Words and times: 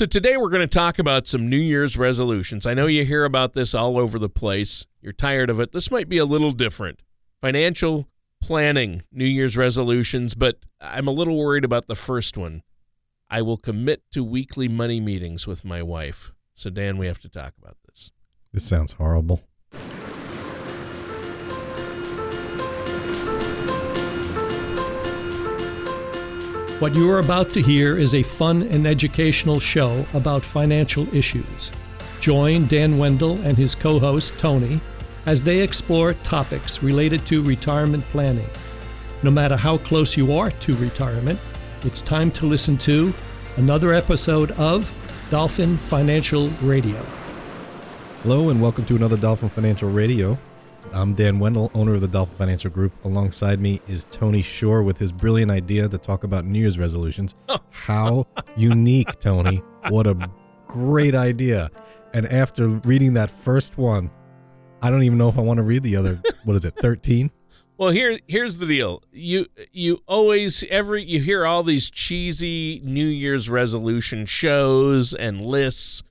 So 0.00 0.06
today 0.06 0.38
we're 0.38 0.48
going 0.48 0.66
to 0.66 0.66
talk 0.66 0.98
about 0.98 1.26
some 1.26 1.50
New 1.50 1.58
Year's 1.58 1.98
resolutions. 1.98 2.64
I 2.64 2.72
know 2.72 2.86
you 2.86 3.04
hear 3.04 3.26
about 3.26 3.52
this 3.52 3.74
all 3.74 3.98
over 3.98 4.18
the 4.18 4.30
place. 4.30 4.86
You're 5.02 5.12
tired 5.12 5.50
of 5.50 5.60
it. 5.60 5.72
This 5.72 5.90
might 5.90 6.08
be 6.08 6.16
a 6.16 6.24
little 6.24 6.52
different. 6.52 7.02
Financial 7.42 8.08
planning, 8.40 9.02
New 9.12 9.26
Year's 9.26 9.58
resolutions, 9.58 10.34
but 10.34 10.64
I'm 10.80 11.06
a 11.06 11.10
little 11.10 11.36
worried 11.36 11.66
about 11.66 11.86
the 11.86 11.94
first 11.94 12.38
one. 12.38 12.62
I 13.28 13.42
will 13.42 13.58
commit 13.58 14.02
to 14.12 14.24
weekly 14.24 14.68
money 14.68 15.00
meetings 15.00 15.46
with 15.46 15.66
my 15.66 15.82
wife. 15.82 16.32
So 16.54 16.70
Dan, 16.70 16.96
we 16.96 17.06
have 17.06 17.20
to 17.20 17.28
talk 17.28 17.52
about 17.60 17.76
this. 17.86 18.10
This 18.54 18.64
sounds 18.64 18.92
horrible. 18.92 19.42
What 26.80 26.96
you 26.96 27.10
are 27.10 27.18
about 27.18 27.50
to 27.50 27.60
hear 27.60 27.98
is 27.98 28.14
a 28.14 28.22
fun 28.22 28.62
and 28.62 28.86
educational 28.86 29.60
show 29.60 30.06
about 30.14 30.42
financial 30.42 31.06
issues. 31.14 31.72
Join 32.22 32.66
Dan 32.68 32.96
Wendell 32.96 33.38
and 33.42 33.54
his 33.58 33.74
co 33.74 33.98
host, 33.98 34.38
Tony, 34.38 34.80
as 35.26 35.42
they 35.42 35.60
explore 35.60 36.14
topics 36.14 36.82
related 36.82 37.26
to 37.26 37.42
retirement 37.42 38.02
planning. 38.08 38.48
No 39.22 39.30
matter 39.30 39.58
how 39.58 39.76
close 39.76 40.16
you 40.16 40.32
are 40.32 40.50
to 40.50 40.74
retirement, 40.76 41.38
it's 41.82 42.00
time 42.00 42.30
to 42.30 42.46
listen 42.46 42.78
to 42.78 43.12
another 43.58 43.92
episode 43.92 44.52
of 44.52 44.94
Dolphin 45.28 45.76
Financial 45.76 46.48
Radio. 46.62 46.96
Hello, 48.22 48.48
and 48.48 48.62
welcome 48.62 48.86
to 48.86 48.96
another 48.96 49.18
Dolphin 49.18 49.50
Financial 49.50 49.90
Radio. 49.90 50.38
I'm 50.92 51.14
Dan 51.14 51.38
Wendell, 51.38 51.70
owner 51.72 51.94
of 51.94 52.00
the 52.00 52.08
Dolphin 52.08 52.36
Financial 52.36 52.68
Group. 52.68 52.92
Alongside 53.04 53.60
me 53.60 53.80
is 53.88 54.06
Tony 54.10 54.42
Shore 54.42 54.82
with 54.82 54.98
his 54.98 55.12
brilliant 55.12 55.50
idea 55.50 55.88
to 55.88 55.98
talk 55.98 56.24
about 56.24 56.44
New 56.44 56.58
Year's 56.58 56.80
resolutions. 56.80 57.36
Oh. 57.48 57.58
How 57.70 58.26
unique, 58.56 59.20
Tony. 59.20 59.62
What 59.88 60.08
a 60.08 60.28
great 60.66 61.14
idea. 61.14 61.70
And 62.12 62.26
after 62.26 62.66
reading 62.66 63.14
that 63.14 63.30
first 63.30 63.78
one, 63.78 64.10
I 64.82 64.90
don't 64.90 65.04
even 65.04 65.16
know 65.16 65.28
if 65.28 65.38
I 65.38 65.42
want 65.42 65.58
to 65.58 65.62
read 65.62 65.84
the 65.84 65.94
other, 65.94 66.20
what 66.44 66.56
is 66.56 66.64
it, 66.64 66.74
13? 66.76 67.30
Well, 67.78 67.90
here 67.90 68.18
here's 68.26 68.58
the 68.58 68.66
deal. 68.66 69.02
You 69.10 69.46
you 69.72 70.02
always 70.06 70.64
every 70.68 71.02
you 71.02 71.20
hear 71.20 71.46
all 71.46 71.62
these 71.62 71.88
cheesy 71.90 72.82
New 72.84 73.06
Year's 73.06 73.48
resolution 73.48 74.26
shows 74.26 75.14
and 75.14 75.40
lists 75.40 76.02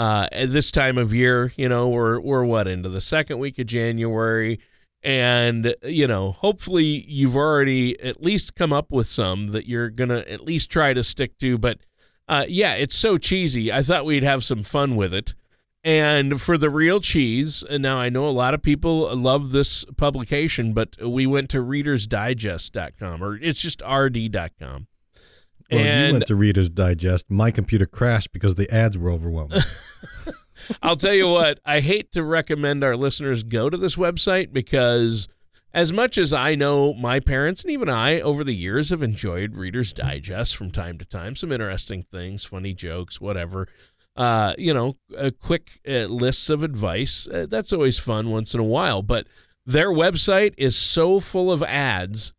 uh, 0.00 0.26
at 0.32 0.50
this 0.50 0.70
time 0.70 0.96
of 0.96 1.12
year. 1.12 1.52
You 1.56 1.68
know, 1.68 1.90
we're 1.90 2.18
we're 2.20 2.44
what 2.44 2.66
into 2.66 2.88
the 2.88 3.02
second 3.02 3.38
week 3.38 3.58
of 3.58 3.66
January, 3.66 4.58
and 5.02 5.74
you 5.82 6.06
know, 6.06 6.32
hopefully 6.32 7.04
you've 7.06 7.36
already 7.36 8.00
at 8.00 8.22
least 8.22 8.54
come 8.54 8.72
up 8.72 8.90
with 8.90 9.06
some 9.06 9.48
that 9.48 9.68
you're 9.68 9.90
gonna 9.90 10.20
at 10.20 10.40
least 10.40 10.70
try 10.70 10.94
to 10.94 11.04
stick 11.04 11.36
to. 11.38 11.58
But 11.58 11.80
uh, 12.26 12.46
yeah, 12.48 12.72
it's 12.74 12.96
so 12.96 13.18
cheesy. 13.18 13.70
I 13.70 13.82
thought 13.82 14.06
we'd 14.06 14.22
have 14.22 14.42
some 14.42 14.62
fun 14.62 14.96
with 14.96 15.12
it. 15.12 15.34
And 15.84 16.40
for 16.40 16.56
the 16.56 16.70
real 16.70 17.00
cheese, 17.00 17.62
now 17.70 17.98
I 17.98 18.08
know 18.08 18.26
a 18.26 18.30
lot 18.30 18.54
of 18.54 18.62
people 18.62 19.14
love 19.16 19.50
this 19.50 19.84
publication, 19.96 20.72
but 20.72 20.96
we 21.02 21.26
went 21.26 21.48
to 21.50 21.58
readersdigest.com 21.58 23.22
or 23.22 23.36
it's 23.36 23.62
just 23.62 23.82
rd.com. 23.82 24.86
Well, 25.70 25.80
and 25.80 26.06
you 26.08 26.12
went 26.14 26.26
to 26.26 26.34
Reader's 26.34 26.70
Digest. 26.70 27.30
My 27.30 27.50
computer 27.50 27.86
crashed 27.86 28.32
because 28.32 28.56
the 28.56 28.72
ads 28.72 28.98
were 28.98 29.10
overwhelming. 29.10 29.60
I'll 30.82 30.96
tell 30.96 31.14
you 31.14 31.28
what, 31.28 31.60
I 31.64 31.80
hate 31.80 32.12
to 32.12 32.22
recommend 32.22 32.84
our 32.84 32.96
listeners 32.96 33.42
go 33.42 33.70
to 33.70 33.76
this 33.76 33.96
website 33.96 34.52
because 34.52 35.28
as 35.72 35.92
much 35.92 36.18
as 36.18 36.32
I 36.32 36.54
know 36.54 36.92
my 36.94 37.20
parents 37.20 37.62
and 37.62 37.72
even 37.72 37.88
I 37.88 38.20
over 38.20 38.44
the 38.44 38.54
years 38.54 38.90
have 38.90 39.02
enjoyed 39.02 39.54
Reader's 39.54 39.92
Digest 39.92 40.56
from 40.56 40.70
time 40.70 40.98
to 40.98 41.04
time, 41.04 41.36
some 41.36 41.52
interesting 41.52 42.04
things, 42.10 42.44
funny 42.44 42.74
jokes, 42.74 43.20
whatever. 43.20 43.68
Uh, 44.16 44.54
you 44.58 44.74
know, 44.74 44.96
a 45.16 45.30
quick 45.30 45.80
uh, 45.88 46.06
lists 46.06 46.50
of 46.50 46.62
advice. 46.62 47.28
Uh, 47.28 47.46
that's 47.48 47.72
always 47.72 47.98
fun 47.98 48.30
once 48.30 48.54
in 48.54 48.60
a 48.60 48.64
while, 48.64 49.02
but 49.02 49.26
their 49.64 49.90
website 49.90 50.52
is 50.58 50.76
so 50.76 51.20
full 51.20 51.50
of 51.52 51.62
ads 51.62 52.32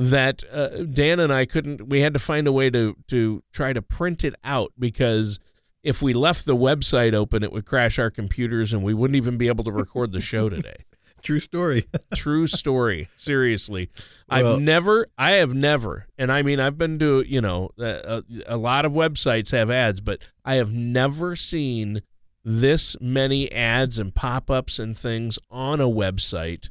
that 0.00 0.42
uh, 0.50 0.84
Dan 0.84 1.20
and 1.20 1.32
I 1.32 1.44
couldn't. 1.44 1.88
We 1.88 2.00
had 2.00 2.14
to 2.14 2.18
find 2.18 2.46
a 2.46 2.52
way 2.52 2.70
to 2.70 2.96
to 3.08 3.42
try 3.52 3.72
to 3.72 3.82
print 3.82 4.24
it 4.24 4.34
out 4.42 4.72
because 4.78 5.38
if 5.82 6.00
we 6.02 6.12
left 6.12 6.46
the 6.46 6.56
website 6.56 7.14
open, 7.14 7.42
it 7.42 7.52
would 7.52 7.66
crash 7.66 7.98
our 7.98 8.10
computers 8.10 8.72
and 8.72 8.82
we 8.82 8.94
wouldn't 8.94 9.16
even 9.16 9.36
be 9.36 9.48
able 9.48 9.64
to 9.64 9.72
record 9.72 10.12
the 10.12 10.20
show 10.20 10.48
today. 10.48 10.84
True 11.22 11.38
story. 11.38 11.86
True 12.14 12.46
story. 12.46 13.08
Seriously, 13.16 13.90
Well- 14.30 14.54
I've 14.54 14.62
never, 14.62 15.06
I 15.18 15.32
have 15.32 15.52
never, 15.54 16.06
and 16.16 16.32
I 16.32 16.40
mean, 16.42 16.60
I've 16.60 16.78
been 16.78 16.98
to, 17.00 17.22
you 17.26 17.42
know, 17.42 17.70
a, 17.78 18.22
a 18.46 18.56
lot 18.56 18.86
of 18.86 18.92
websites 18.92 19.52
have 19.52 19.70
ads, 19.70 20.00
but 20.00 20.20
I 20.46 20.54
have 20.54 20.72
never 20.72 21.36
seen 21.36 22.00
this 22.42 22.96
many 23.02 23.52
ads 23.52 23.98
and 23.98 24.14
pop 24.14 24.50
ups 24.50 24.78
and 24.78 24.96
things 24.96 25.38
on 25.50 25.78
a 25.78 25.88
website 25.88 26.70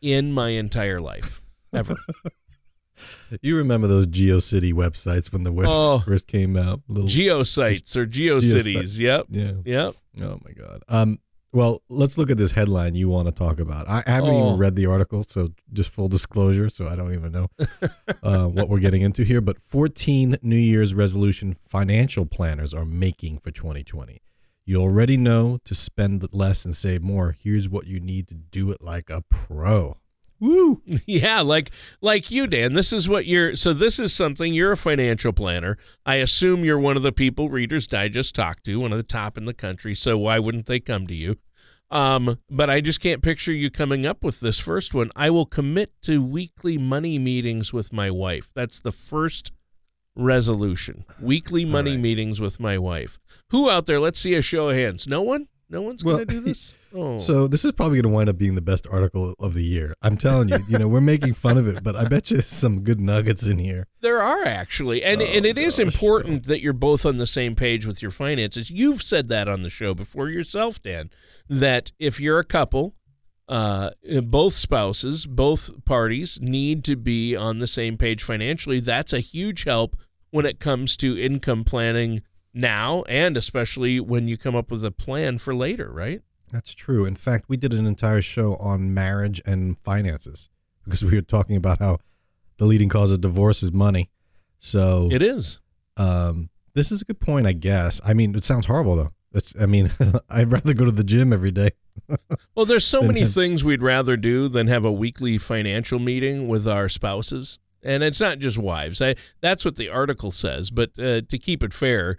in 0.00 0.32
my 0.32 0.50
entire 0.50 1.00
life, 1.00 1.42
ever. 1.72 1.96
You 3.40 3.56
remember 3.56 3.86
those 3.86 4.06
GeoCity 4.06 4.72
websites 4.72 5.32
when 5.32 5.42
the 5.42 5.52
webs 5.52 5.68
Oh. 5.70 5.98
first 6.06 6.26
came 6.26 6.56
out? 6.56 6.80
Little, 6.88 7.08
Geosites 7.08 7.96
or 7.96 8.06
GeoCities. 8.06 8.98
Yep. 8.98 9.26
yeah. 9.30 9.52
Yep. 9.64 9.94
Oh 10.22 10.38
my 10.44 10.52
god. 10.52 10.82
Um. 10.88 11.18
Well, 11.54 11.82
let's 11.90 12.16
look 12.16 12.30
at 12.30 12.38
this 12.38 12.52
headline 12.52 12.94
you 12.94 13.10
want 13.10 13.28
to 13.28 13.32
talk 13.32 13.60
about. 13.60 13.86
I 13.86 14.02
haven't 14.06 14.30
Oh. 14.30 14.46
even 14.46 14.58
read 14.58 14.74
the 14.74 14.86
article, 14.86 15.22
so 15.22 15.52
just 15.70 15.90
full 15.90 16.08
disclosure. 16.08 16.70
So 16.70 16.86
I 16.86 16.96
don't 16.96 17.12
even 17.12 17.30
know 17.30 17.48
uh, 18.22 18.46
what 18.46 18.70
we're 18.70 18.78
getting 18.78 19.02
into 19.02 19.22
here. 19.22 19.42
But 19.42 19.60
14 19.60 20.38
New 20.40 20.56
Year's 20.56 20.94
resolution 20.94 21.52
financial 21.52 22.24
planners 22.24 22.72
are 22.72 22.86
making 22.86 23.36
for 23.40 23.50
2020. 23.50 24.22
You 24.64 24.80
already 24.80 25.18
know 25.18 25.58
to 25.66 25.74
spend 25.74 26.26
less 26.32 26.64
and 26.64 26.74
save 26.74 27.02
more. 27.02 27.36
Here's 27.38 27.68
what 27.68 27.86
you 27.86 28.00
need 28.00 28.28
to 28.28 28.34
do 28.34 28.70
it 28.70 28.80
like 28.80 29.10
a 29.10 29.20
pro. 29.28 29.98
Woo! 30.42 30.82
Yeah, 31.06 31.40
like 31.40 31.70
like 32.00 32.30
you, 32.30 32.46
Dan. 32.48 32.74
This 32.74 32.92
is 32.92 33.08
what 33.08 33.26
you're. 33.26 33.54
So 33.54 33.72
this 33.72 34.00
is 34.00 34.12
something 34.12 34.52
you're 34.52 34.72
a 34.72 34.76
financial 34.76 35.32
planner. 35.32 35.78
I 36.04 36.16
assume 36.16 36.64
you're 36.64 36.80
one 36.80 36.96
of 36.96 37.04
the 37.04 37.12
people 37.12 37.48
Readers 37.48 37.86
Digest 37.86 38.34
talk 38.34 38.62
to, 38.64 38.80
one 38.80 38.92
of 38.92 38.98
the 38.98 39.04
top 39.04 39.38
in 39.38 39.44
the 39.44 39.54
country. 39.54 39.94
So 39.94 40.18
why 40.18 40.40
wouldn't 40.40 40.66
they 40.66 40.80
come 40.80 41.06
to 41.06 41.14
you? 41.14 41.36
Um, 41.92 42.38
but 42.50 42.70
I 42.70 42.80
just 42.80 43.00
can't 43.00 43.22
picture 43.22 43.52
you 43.52 43.70
coming 43.70 44.04
up 44.04 44.24
with 44.24 44.40
this 44.40 44.58
first 44.58 44.94
one. 44.94 45.10
I 45.14 45.30
will 45.30 45.46
commit 45.46 45.92
to 46.02 46.22
weekly 46.22 46.76
money 46.76 47.18
meetings 47.18 47.72
with 47.72 47.92
my 47.92 48.10
wife. 48.10 48.50
That's 48.54 48.80
the 48.80 48.92
first 48.92 49.52
resolution. 50.16 51.04
Weekly 51.20 51.64
money 51.64 51.92
right. 51.92 52.00
meetings 52.00 52.40
with 52.40 52.58
my 52.58 52.78
wife. 52.78 53.18
Who 53.50 53.70
out 53.70 53.86
there? 53.86 54.00
Let's 54.00 54.18
see 54.18 54.34
a 54.34 54.42
show 54.42 54.70
of 54.70 54.76
hands. 54.76 55.06
No 55.06 55.22
one. 55.22 55.46
No 55.72 55.80
one's 55.82 56.04
Well, 56.04 56.16
going 56.16 56.28
to 56.28 56.34
do 56.34 56.40
this. 56.44 56.74
Oh, 56.94 57.18
So 57.18 57.48
this 57.48 57.64
is 57.64 57.72
probably 57.72 57.96
going 57.96 58.12
to 58.12 58.14
wind 58.14 58.28
up 58.28 58.36
being 58.36 58.54
the 58.54 58.60
best 58.60 58.86
article 58.90 59.34
of 59.38 59.54
the 59.54 59.64
year. 59.64 59.94
I'm 60.02 60.18
telling 60.18 60.50
you. 60.50 60.58
You 60.68 60.78
know, 60.78 60.86
we're 60.86 61.00
making 61.00 61.32
fun 61.32 61.56
of 61.56 61.66
it, 61.66 61.82
but 61.82 61.96
I 61.96 62.04
bet 62.04 62.30
you 62.30 62.36
there's 62.36 62.50
some 62.50 62.82
good 62.82 63.00
nuggets 63.00 63.46
in 63.46 63.58
here. 63.58 63.86
There 64.02 64.20
are 64.22 64.44
actually, 64.44 65.02
and 65.02 65.22
Oh, 65.22 65.24
and 65.24 65.46
it 65.46 65.56
is 65.56 65.78
gosh, 65.78 65.86
important 65.86 66.44
that 66.46 66.60
you're 66.60 66.74
both 66.74 67.06
on 67.06 67.16
the 67.16 67.26
same 67.26 67.54
page 67.54 67.86
with 67.86 68.02
your 68.02 68.10
finances. 68.10 68.70
You've 68.70 69.00
said 69.02 69.28
that 69.28 69.48
on 69.48 69.62
the 69.62 69.70
show 69.70 69.94
before 69.94 70.28
yourself, 70.28 70.82
Dan. 70.82 71.08
That 71.48 71.92
if 71.98 72.20
you're 72.20 72.38
a 72.38 72.44
couple, 72.44 72.94
uh, 73.48 73.90
both 74.24 74.52
spouses, 74.52 75.24
both 75.26 75.84
parties 75.86 76.38
need 76.42 76.84
to 76.84 76.96
be 76.96 77.34
on 77.34 77.58
the 77.60 77.66
same 77.66 77.96
page 77.96 78.22
financially. 78.22 78.80
That's 78.80 79.12
a 79.14 79.20
huge 79.20 79.64
help 79.64 79.96
when 80.30 80.44
it 80.46 80.60
comes 80.60 80.96
to 80.98 81.18
income 81.18 81.64
planning 81.64 82.22
now, 82.54 83.02
and 83.08 83.36
especially 83.36 84.00
when 84.00 84.28
you 84.28 84.36
come 84.36 84.54
up 84.54 84.70
with 84.70 84.84
a 84.84 84.90
plan 84.90 85.38
for 85.38 85.54
later, 85.54 85.90
right? 85.92 86.20
That's 86.50 86.74
true. 86.74 87.04
In 87.04 87.16
fact, 87.16 87.46
we 87.48 87.56
did 87.56 87.72
an 87.72 87.86
entire 87.86 88.20
show 88.20 88.56
on 88.56 88.92
marriage 88.92 89.40
and 89.46 89.78
finances 89.78 90.48
because 90.84 91.04
we 91.04 91.14
were 91.14 91.22
talking 91.22 91.56
about 91.56 91.78
how 91.78 91.98
the 92.58 92.66
leading 92.66 92.88
cause 92.90 93.10
of 93.10 93.20
divorce 93.22 93.62
is 93.62 93.72
money. 93.72 94.10
So 94.58 95.08
It 95.10 95.22
is. 95.22 95.60
um, 95.96 96.50
this 96.74 96.92
is 96.92 97.02
a 97.02 97.04
good 97.04 97.20
point, 97.20 97.46
I 97.46 97.52
guess. 97.52 98.00
I 98.04 98.12
mean, 98.14 98.34
it 98.34 98.44
sounds 98.44 98.66
horrible 98.66 98.96
though. 98.96 99.12
It's. 99.34 99.54
I 99.58 99.64
mean, 99.66 99.90
I'd 100.30 100.52
rather 100.52 100.74
go 100.74 100.84
to 100.84 100.90
the 100.90 101.04
gym 101.04 101.32
every 101.32 101.50
day. 101.50 101.70
Well, 102.54 102.66
there's 102.66 102.86
so 102.86 103.02
many 103.02 103.20
have- 103.20 103.32
things 103.32 103.64
we'd 103.64 103.82
rather 103.82 104.16
do 104.16 104.48
than 104.48 104.66
have 104.66 104.84
a 104.84 104.92
weekly 104.92 105.38
financial 105.38 105.98
meeting 105.98 106.48
with 106.48 106.66
our 106.68 106.88
spouses. 106.88 107.58
And 107.82 108.02
it's 108.02 108.20
not 108.20 108.38
just 108.38 108.56
wives. 108.58 109.00
I, 109.02 109.14
that's 109.40 109.64
what 109.64 109.76
the 109.76 109.88
article 109.88 110.30
says. 110.30 110.70
But 110.70 110.90
uh, 110.98 111.22
to 111.22 111.38
keep 111.38 111.62
it 111.62 111.72
fair, 111.74 112.16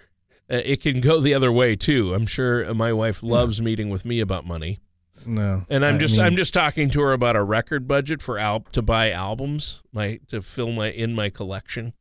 it 0.56 0.82
can 0.82 1.02
go 1.02 1.20
the 1.20 1.34
other 1.34 1.52
way 1.52 1.76
too. 1.76 2.14
I'm 2.14 2.26
sure 2.26 2.74
my 2.74 2.94
wife 2.94 3.24
loves 3.24 3.62
meeting 3.62 3.90
with 3.90 4.06
me 4.06 4.20
about 4.20 4.46
money. 4.46 4.80
No, 5.26 5.66
And 5.70 5.86
I'm 5.86 5.96
I 5.96 5.98
just 6.00 6.18
mean, 6.18 6.26
I'm 6.26 6.36
just 6.36 6.54
talking 6.54 6.90
to 6.90 7.02
her 7.02 7.14
about 7.14 7.38
a 7.38 7.44
record 7.44 7.88
budget 7.88 8.22
for 8.22 8.38
al- 8.38 8.66
to 8.74 8.82
buy 8.82 9.10
albums, 9.12 9.82
my 9.94 10.20
to 10.28 10.42
fill 10.42 10.72
my 10.74 10.90
in 10.92 11.14
my 11.16 11.30
collection. 11.30 11.94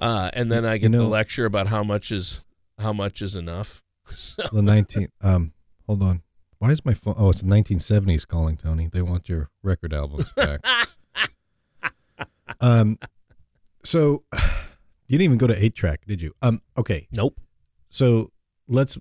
Uh, 0.00 0.30
and 0.32 0.50
then 0.50 0.64
I 0.66 0.74
You 0.74 0.80
get 0.80 0.92
the 0.92 1.04
lecture 1.04 1.44
about 1.46 1.68
how 1.68 1.84
much 1.84 2.10
is 2.10 2.40
how 2.80 2.92
much 2.92 3.22
is 3.22 3.36
enough. 3.36 3.82
So- 4.06 4.42
the 4.52 4.62
19. 4.62 5.08
Um, 5.22 5.52
hold 5.86 6.02
on. 6.02 6.22
Why 6.58 6.70
is 6.72 6.84
my 6.84 6.92
phone? 6.94 7.14
Oh, 7.16 7.30
it's 7.30 7.40
the 7.40 7.46
1970s 7.46 8.26
calling 8.26 8.56
Tony. 8.56 8.88
They 8.92 9.00
want 9.02 9.28
your 9.28 9.50
record 9.62 9.92
albums 9.94 10.30
back. 10.32 10.60
um, 12.60 12.98
so 13.84 14.24
you 15.06 15.18
didn't 15.18 15.22
even 15.22 15.38
go 15.38 15.46
to 15.46 15.62
eight 15.64 15.74
track, 15.74 16.04
did 16.06 16.20
you? 16.22 16.32
Um, 16.42 16.62
okay. 16.76 17.06
nope. 17.12 17.38
So 17.94 18.30
let's 18.66 18.98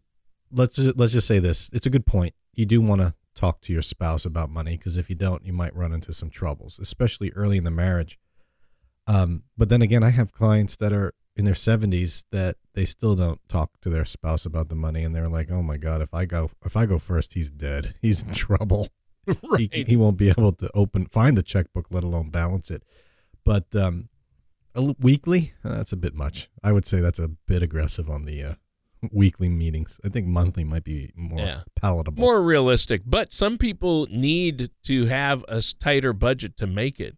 let's 0.51 0.75
ju- 0.75 0.93
let's 0.95 1.13
just 1.13 1.27
say 1.27 1.39
this. 1.39 1.67
It's 1.73 1.87
a 1.87 1.89
good 1.89 2.05
point. 2.05 2.35
You 2.53 2.67
do 2.67 2.79
want 2.79 3.01
to 3.01 3.15
talk 3.33 3.59
to 3.61 3.73
your 3.73 3.81
spouse 3.81 4.23
about 4.23 4.51
money 4.51 4.77
because 4.77 4.97
if 4.97 5.09
you 5.09 5.15
don't, 5.15 5.43
you 5.43 5.51
might 5.51 5.75
run 5.75 5.91
into 5.91 6.13
some 6.13 6.29
troubles, 6.29 6.77
especially 6.79 7.31
early 7.31 7.57
in 7.57 7.63
the 7.63 7.71
marriage. 7.71 8.19
Um, 9.07 9.45
but 9.57 9.69
then 9.69 9.81
again, 9.81 10.03
I 10.03 10.11
have 10.11 10.31
clients 10.31 10.75
that 10.75 10.93
are 10.93 11.11
in 11.35 11.43
their 11.43 11.55
70s 11.55 12.25
that 12.31 12.57
they 12.75 12.85
still 12.85 13.15
don't 13.15 13.39
talk 13.49 13.71
to 13.81 13.89
their 13.89 14.05
spouse 14.05 14.45
about 14.45 14.69
the 14.69 14.75
money, 14.75 15.03
and 15.03 15.15
they're 15.15 15.27
like, 15.27 15.49
"Oh 15.49 15.63
my 15.63 15.77
god, 15.77 16.03
if 16.03 16.13
I 16.13 16.25
go 16.25 16.51
if 16.63 16.77
I 16.77 16.85
go 16.85 16.99
first, 16.99 17.33
he's 17.33 17.49
dead. 17.49 17.95
He's 18.03 18.21
in 18.21 18.33
trouble. 18.33 18.89
right. 19.25 19.73
He, 19.73 19.85
he 19.87 19.95
won't 19.95 20.17
be 20.17 20.29
able 20.29 20.51
to 20.51 20.69
open 20.75 21.07
find 21.07 21.35
the 21.35 21.41
checkbook, 21.41 21.87
let 21.89 22.03
alone 22.03 22.29
balance 22.29 22.69
it." 22.69 22.83
But 23.43 23.75
um, 23.75 24.09
weekly, 24.99 25.53
uh, 25.65 25.77
that's 25.77 25.93
a 25.93 25.97
bit 25.97 26.13
much. 26.13 26.47
I 26.63 26.71
would 26.71 26.85
say 26.85 26.99
that's 26.99 27.17
a 27.17 27.29
bit 27.47 27.63
aggressive 27.63 28.07
on 28.07 28.25
the 28.25 28.43
uh, 28.43 28.53
weekly 29.11 29.49
meetings. 29.49 29.99
I 30.03 30.09
think 30.09 30.27
monthly 30.27 30.63
might 30.63 30.83
be 30.83 31.11
more 31.15 31.39
Yeah. 31.39 31.61
palatable. 31.75 32.21
more 32.21 32.41
realistic. 32.41 33.01
But 33.05 33.31
some 33.33 33.57
people 33.57 34.07
need 34.09 34.69
to 34.83 35.05
have 35.05 35.43
a 35.47 35.61
tighter 35.79 36.13
budget 36.13 36.57
to 36.57 36.67
make 36.67 36.99
it. 36.99 37.17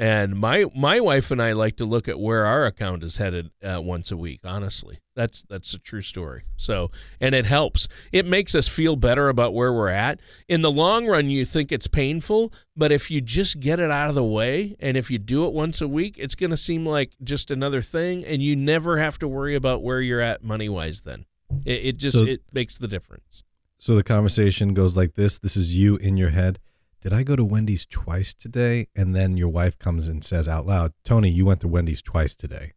And 0.00 0.34
my 0.40 0.64
my 0.74 0.98
wife 0.98 1.30
and 1.30 1.42
I 1.42 1.52
like 1.52 1.76
to 1.76 1.84
look 1.84 2.08
at 2.08 2.18
where 2.18 2.46
our 2.46 2.64
account 2.64 3.02
is 3.04 3.18
headed 3.18 3.50
uh, 3.62 3.82
once 3.82 4.10
a 4.10 4.16
week. 4.16 4.40
Honestly, 4.44 5.00
that's 5.14 5.42
that's 5.42 5.74
a 5.74 5.78
true 5.78 6.00
story. 6.00 6.44
So, 6.56 6.90
and 7.20 7.34
it 7.34 7.44
helps. 7.44 7.86
It 8.10 8.24
makes 8.24 8.54
us 8.54 8.66
feel 8.66 8.96
better 8.96 9.28
about 9.28 9.52
where 9.52 9.74
we're 9.74 9.88
at. 9.90 10.18
In 10.48 10.62
the 10.62 10.70
long 10.70 11.06
run, 11.06 11.28
you 11.28 11.44
think 11.44 11.70
it's 11.70 11.86
painful, 11.86 12.50
but 12.74 12.90
if 12.90 13.10
you 13.10 13.20
just 13.20 13.60
get 13.60 13.78
it 13.78 13.90
out 13.90 14.08
of 14.08 14.14
the 14.14 14.24
way, 14.24 14.74
and 14.80 14.96
if 14.96 15.10
you 15.10 15.18
do 15.18 15.44
it 15.44 15.52
once 15.52 15.82
a 15.82 15.88
week, 15.88 16.14
it's 16.18 16.34
going 16.34 16.48
to 16.50 16.56
seem 16.56 16.86
like 16.86 17.12
just 17.22 17.50
another 17.50 17.82
thing, 17.82 18.24
and 18.24 18.42
you 18.42 18.56
never 18.56 18.96
have 18.96 19.18
to 19.18 19.28
worry 19.28 19.54
about 19.54 19.82
where 19.82 20.00
you're 20.00 20.22
at 20.22 20.42
money 20.42 20.70
wise. 20.70 21.02
Then 21.02 21.26
it, 21.66 21.84
it 21.84 21.96
just 21.98 22.16
So- 22.16 22.24
it 22.24 22.40
makes 22.54 22.78
the 22.78 22.88
difference. 22.88 23.44
So 23.78 23.94
the 23.94 24.02
conversation 24.02 24.72
goes 24.72 24.96
like 24.96 25.14
this. 25.14 25.38
This 25.38 25.56
is 25.58 25.74
you 25.76 25.96
in 25.96 26.16
your 26.16 26.30
head. 26.30 26.58
Did 27.00 27.14
I 27.14 27.22
go 27.22 27.34
to 27.34 27.44
Wendy's 27.44 27.86
twice 27.86 28.34
today? 28.34 28.88
And 28.94 29.14
then 29.14 29.36
your 29.38 29.48
wife 29.48 29.78
comes 29.78 30.06
and 30.06 30.22
says 30.22 30.46
out 30.46 30.66
loud, 30.66 30.92
Tony, 31.02 31.30
you 31.30 31.46
went 31.46 31.60
to 31.60 31.68
Wendy's 31.68 32.02
twice 32.02 32.34
today. 32.34 32.74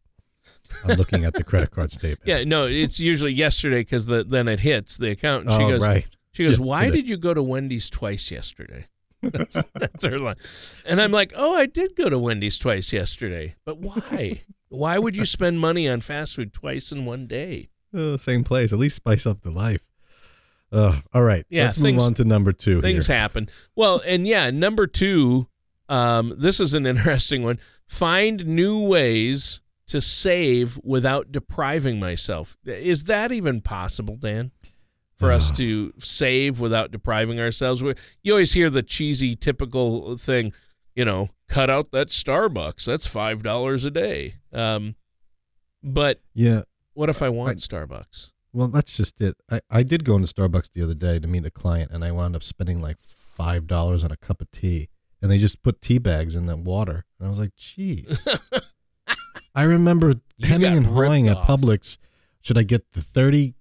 I'm 0.85 0.97
looking 0.97 1.25
at 1.25 1.33
the 1.33 1.43
credit 1.43 1.71
card 1.71 1.91
statement. 1.91 2.21
Yeah, 2.25 2.43
no, 2.45 2.65
it's 2.65 2.99
usually 2.99 3.33
yesterday 3.33 3.81
because 3.81 4.05
the, 4.05 4.23
then 4.23 4.47
it 4.47 4.61
hits 4.61 4.95
the 4.97 5.11
account. 5.11 5.45
And 5.45 5.51
she 5.51 5.63
oh, 5.63 5.69
goes, 5.69 5.85
right. 5.85 6.07
she 6.31 6.45
goes, 6.45 6.59
why 6.59 6.83
Yesterday. 6.83 7.01
did 7.01 7.09
you 7.09 7.17
go 7.17 7.33
to 7.33 7.43
Wendy's 7.43 7.89
twice 7.89 8.31
yesterday? 8.31 8.87
That's, 9.21 9.61
that's 9.73 10.03
her 10.03 10.19
line. 10.19 10.35
And 10.85 11.01
I'm 11.01 11.13
like, 11.13 11.31
oh, 11.33 11.55
I 11.55 11.65
did 11.65 11.95
go 11.95 12.09
to 12.09 12.19
Wendy's 12.19 12.57
twice 12.57 12.91
yesterday, 12.91 13.55
but 13.63 13.77
why? 13.77 14.41
why 14.67 14.99
would 14.99 15.15
you 15.15 15.23
spend 15.23 15.61
money 15.61 15.87
on 15.87 16.01
fast 16.01 16.35
food 16.35 16.51
twice 16.51 16.91
in 16.91 17.05
one 17.05 17.25
day? 17.25 17.69
Oh, 17.93 18.17
same 18.17 18.43
place. 18.43 18.73
At 18.73 18.79
least 18.79 18.97
spice 18.97 19.25
up 19.25 19.41
the 19.41 19.49
life. 19.49 19.92
Uh, 20.73 20.99
all 21.13 21.23
right. 21.23 21.45
Yeah, 21.49 21.65
Let's 21.65 21.77
things- 21.77 21.97
move 22.01 22.07
on 22.07 22.13
to 22.15 22.23
number 22.25 22.51
two. 22.51 22.81
Things 22.81 23.07
here. 23.07 23.15
happen. 23.15 23.49
Well, 23.75 24.01
and 24.05 24.25
yeah, 24.27 24.49
number 24.49 24.87
two, 24.87 25.47
um, 25.87 26.33
this 26.37 26.59
is 26.59 26.73
an 26.73 26.85
interesting 26.93 27.43
one. 27.43 27.59
Find 27.87 28.45
new 28.47 28.79
ways 28.79 29.61
to 29.87 30.01
save 30.01 30.79
without 30.83 31.31
depriving 31.31 31.99
myself. 31.99 32.57
Is 32.65 33.03
that 33.03 33.31
even 33.31 33.61
possible, 33.61 34.15
Dan? 34.15 34.51
For 35.15 35.31
us 35.31 35.51
to 35.51 35.93
save 35.99 36.59
without 36.59 36.91
depriving 36.91 37.39
ourselves? 37.39 37.81
You 38.23 38.33
always 38.33 38.51
hear 38.53 38.69
the 38.69 38.83
cheesy, 38.83 39.35
typical 39.37 40.17
thing, 40.17 40.51
you 40.95 41.05
know, 41.05 41.29
cut 41.47 41.69
out 41.69 41.91
that 41.91 42.09
Starbucks. 42.09 42.83
That's 42.83 43.07
five 43.07 43.41
dollars 43.41 43.85
a 43.85 43.91
day. 43.91 44.35
Um, 44.51 44.95
but 45.81 46.19
yeah. 46.33 46.63
what 46.93 47.09
if 47.09 47.21
I 47.21 47.29
want 47.29 47.51
I- 47.51 47.53
Starbucks? 47.55 48.31
Well, 48.53 48.67
that's 48.67 48.95
just 48.95 49.19
it. 49.21 49.35
I, 49.51 49.61
I 49.69 49.83
did 49.83 50.05
go 50.05 50.15
into 50.15 50.31
Starbucks 50.31 50.69
the 50.73 50.83
other 50.83 50.93
day 50.93 51.17
to 51.19 51.27
meet 51.27 51.45
a 51.45 51.51
client, 51.51 51.91
and 51.91 52.05
I 52.05 52.11
wound 52.11 52.35
up 52.35 52.43
spending 52.43 52.79
like 52.81 52.97
five 52.99 53.65
dollars 53.67 54.03
on 54.03 54.11
a 54.11 54.17
cup 54.17 54.41
of 54.41 54.51
tea, 54.51 54.89
and 55.21 55.31
they 55.31 55.39
just 55.39 55.63
put 55.63 55.81
tea 55.81 55.97
bags 55.97 56.35
in 56.35 56.45
the 56.45 56.55
water, 56.55 57.05
and 57.19 57.27
I 57.27 57.29
was 57.29 57.39
like, 57.39 57.55
"Geez." 57.55 58.25
I 59.55 59.63
remember 59.63 60.15
You 60.37 60.47
hemming 60.47 60.77
and 60.77 60.85
hawing 60.85 61.27
at. 61.27 61.37
Publix. 61.37 61.97
Should 62.41 62.57
I 62.57 62.63
get 62.63 62.91
the 62.93 63.01
thirty, 63.01 63.55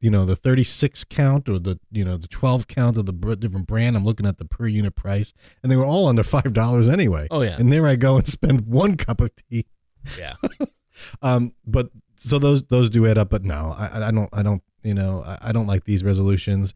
you 0.00 0.10
know, 0.10 0.24
the 0.24 0.36
thirty-six 0.36 1.04
count 1.04 1.48
or 1.48 1.58
the 1.58 1.78
you 1.90 2.04
know 2.04 2.16
the 2.16 2.28
twelve 2.28 2.66
count 2.68 2.96
of 2.96 3.06
the 3.06 3.12
br- 3.12 3.34
different 3.34 3.66
brand? 3.66 3.96
I'm 3.96 4.04
looking 4.04 4.26
at 4.26 4.38
the 4.38 4.44
per 4.44 4.66
unit 4.66 4.94
price, 4.94 5.32
and 5.62 5.70
they 5.72 5.76
were 5.76 5.84
all 5.84 6.06
under 6.08 6.22
five 6.22 6.52
dollars 6.52 6.88
anyway. 6.88 7.28
Oh 7.30 7.42
yeah, 7.42 7.56
And 7.58 7.72
there 7.72 7.86
I 7.86 7.96
go 7.96 8.16
and 8.16 8.26
spend 8.28 8.66
one 8.66 8.96
cup 8.96 9.20
of 9.20 9.30
tea. 9.50 9.66
yeah. 10.18 10.34
Um, 11.20 11.52
but 11.66 11.90
so 12.16 12.38
those 12.38 12.62
those 12.64 12.90
do 12.90 13.06
add 13.06 13.18
up. 13.18 13.30
But 13.30 13.44
no, 13.44 13.74
I, 13.78 14.08
I 14.08 14.10
don't 14.10 14.28
I 14.32 14.42
don't 14.42 14.62
you 14.82 14.94
know 14.94 15.22
I, 15.24 15.38
I 15.48 15.52
don't 15.52 15.66
like 15.66 15.84
these 15.84 16.02
resolutions. 16.04 16.74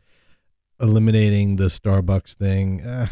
Eliminating 0.81 1.56
the 1.56 1.64
Starbucks 1.66 2.34
thing. 2.34 2.81
Uh, 2.81 3.08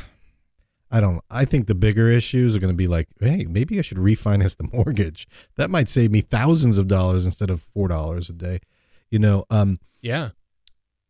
I 0.91 1.01
don't. 1.03 1.23
I 1.31 1.45
think 1.45 1.67
the 1.67 1.75
bigger 1.75 2.11
issues 2.11 2.57
are 2.57 2.61
going 2.61 2.73
to 2.73 2.77
be 2.77 2.87
like, 2.87 3.09
hey, 3.21 3.45
maybe 3.47 3.79
I 3.79 3.83
should 3.83 3.99
refinance 3.99 4.57
the 4.57 4.69
mortgage. 4.73 5.29
That 5.57 5.69
might 5.69 5.91
save 5.91 6.11
me 6.11 6.23
thousands 6.23 6.79
of 6.79 6.89
dollars 6.89 7.27
instead 7.27 7.51
of 7.51 7.61
four 7.61 7.89
dollars 7.89 8.31
a 8.31 8.33
day. 8.33 8.61
You 9.11 9.19
know, 9.19 9.45
um, 9.51 9.81
Yeah. 10.01 10.31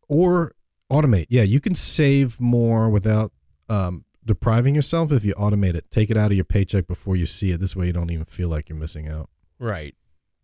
or 0.09 0.51
automate. 0.91 1.27
Yeah, 1.29 1.43
you 1.43 1.61
can 1.61 1.75
save 1.75 2.41
more 2.41 2.89
without 2.89 3.31
um, 3.69 4.03
depriving 4.25 4.75
yourself 4.75 5.13
if 5.13 5.23
you 5.23 5.33
automate 5.35 5.75
it. 5.75 5.89
Take 5.91 6.09
it 6.09 6.17
out 6.17 6.31
of 6.31 6.35
your 6.35 6.43
paycheck 6.45 6.87
before 6.87 7.15
you 7.15 7.25
see 7.25 7.51
it. 7.51 7.61
This 7.61 7.73
way, 7.73 7.85
you 7.87 7.93
don't 7.93 8.11
even 8.11 8.25
feel 8.25 8.49
like 8.49 8.67
you're 8.67 8.77
missing 8.77 9.07
out. 9.07 9.29
Right. 9.59 9.95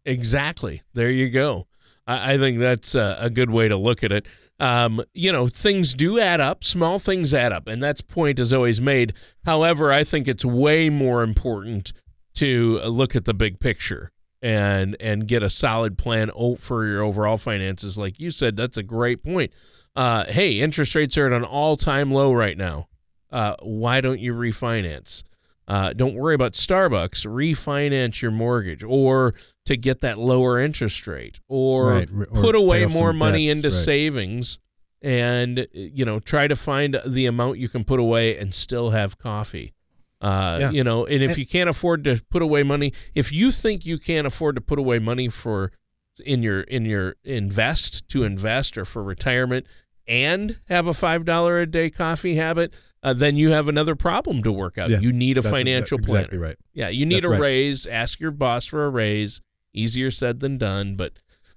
Exactly. 0.06 0.84
There 0.94 1.10
you 1.10 1.30
go. 1.30 1.68
I, 2.07 2.34
I 2.34 2.38
think 2.38 2.60
that's 2.60 2.96
a, 2.96 3.18
a 3.19 3.30
good 3.30 3.50
way 3.50 3.68
to 3.68 3.78
look 3.78 4.04
at 4.04 4.12
it. 4.12 4.25
Um, 4.60 5.04
you 5.13 5.31
know, 5.31 5.48
things 5.48 5.94
do 5.94 6.19
add 6.19 6.40
up. 6.40 6.63
Small 6.63 6.98
things 6.98 7.34
add 7.34 7.52
up, 7.52 7.68
and 7.68 7.84
that's 7.84 8.02
point 8.02 8.40
is 8.40 8.54
always 8.54 8.80
made. 8.80 9.13
However, 9.44 9.92
I 9.92 10.04
think 10.04 10.28
it's 10.28 10.46
way 10.46 10.90
more 10.90 11.24
important 11.24 11.92
to 12.36 12.80
look 12.81 13.16
at 13.16 13.25
the 13.25 13.34
big 13.34 13.60
picture 13.60 14.12
and 14.42 14.96
and 15.00 15.28
get 15.28 15.44
a 15.44 15.50
solid 15.50 15.98
plan 15.98 16.30
for 16.60 16.86
your 16.86 17.01
overall 17.01 17.38
finances. 17.38 17.98
Like 17.98 18.19
you 18.19 18.31
said, 18.31 18.56
that's 18.56 18.78
a 18.78 18.84
great 18.84 19.24
point. 19.24 19.51
Uh, 19.96 20.25
hey, 20.25 20.60
interest 20.60 20.96
rates 20.96 21.18
are 21.18 21.28
at 21.28 21.34
an 21.34 21.44
all 21.44 21.75
time 21.75 22.12
low 22.12 22.31
right 22.31 22.58
now. 22.58 22.88
Uh, 23.31 23.56
why 23.62 24.00
don't 24.01 24.19
you 24.19 24.34
refinance? 24.34 25.24
Uh, 25.67 25.94
don't 25.94 26.13
worry 26.13 26.35
about 26.35 26.53
Starbucks. 26.53 27.25
Refinance 27.25 28.21
your 28.21 28.31
mortgage, 28.31 28.83
or 28.83 29.33
to 29.65 29.75
get 29.75 30.01
that 30.01 30.17
lower 30.19 30.59
interest 30.59 31.07
rate, 31.07 31.39
or 31.47 31.89
Right, 31.91 32.09
or 32.12 32.25
put 32.27 32.53
away 32.56 32.85
more 32.85 33.13
money 33.13 33.47
debts, 33.47 33.56
into 33.57 33.67
right. 33.69 33.73
savings, 33.83 34.59
and 35.01 35.67
you 35.74 36.05
know 36.05 36.19
try 36.19 36.48
to 36.48 36.55
find 36.55 37.00
the 37.05 37.25
amount 37.25 37.57
you 37.57 37.67
can 37.69 37.84
put 37.84 38.00
away 38.00 38.38
and 38.38 38.53
still 38.53 38.91
have 38.91 39.17
coffee. 39.17 39.74
Uh, 40.22 40.57
Yeah. 40.62 40.72
You 40.72 40.84
know, 40.84 41.05
and 41.05 41.22
if 41.24 41.31
And- 41.31 41.38
you 41.39 41.45
can't 41.45 41.69
afford 41.69 42.03
to 42.05 42.22
put 42.29 42.41
away 42.41 42.63
money, 42.63 42.93
if 43.15 43.31
you 43.31 43.51
think 43.51 43.86
you 43.86 43.98
can't 43.98 44.25
afford 44.27 44.55
to 44.55 44.62
put 44.62 44.79
away 44.79 45.00
money 45.00 45.29
for 45.29 45.72
in 46.24 46.41
your 46.43 46.62
in 46.62 46.86
your 46.86 47.15
invest 47.24 48.07
to 48.10 48.24
invest 48.24 48.77
or 48.77 48.86
for 48.86 49.03
retirement 49.03 49.65
and 50.07 50.60
have 50.69 50.88
a 50.88 50.93
five 50.93 51.25
dollar 51.25 51.60
a 51.60 51.65
day 51.65 51.89
coffee 51.89 52.36
habit, 52.36 52.74
uh, 53.05 53.13
then 53.13 53.38
you 53.38 53.51
have 53.51 53.67
another 53.67 53.95
problem 53.95 54.41
to 54.41 54.51
work 54.51 54.79
out. 54.79 54.89
Yeah, 54.89 55.00
you 55.00 55.13
need 55.13 55.38
a 55.38 55.43
financial 55.43 56.00
planner. 56.00 56.21
Exactly 56.21 56.39
right. 56.39 56.57
Yeah, 56.74 56.89
you 56.89 57.05
need 57.05 57.17
That's 57.17 57.25
a 57.27 57.29
right. 57.29 57.39
raise. 57.39 57.85
Ask 57.85 58.19
your 58.19 58.31
boss 58.31 58.65
for 58.65 58.83
a 58.83 58.89
raise. 58.89 59.41
Easier 59.74 60.09
said 60.09 60.39
than 60.39 60.57
done, 60.57 60.95
but 60.95 61.13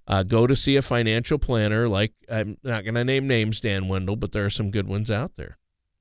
uh, 0.07 0.25
go 0.25 0.47
to 0.47 0.55
see 0.55 0.77
a 0.77 0.83
financial 0.83 1.39
planner. 1.39 1.89
Like 1.89 2.13
I'm 2.31 2.59
not 2.63 2.85
going 2.85 2.97
to 2.97 3.05
name 3.05 3.27
names, 3.27 3.61
Dan 3.61 3.89
Wendell, 3.89 4.17
but 4.17 4.33
there 4.33 4.45
are 4.45 4.51
some 4.51 4.71
good 4.71 4.87
ones 4.87 5.11
out 5.11 5.37
there. 5.37 5.57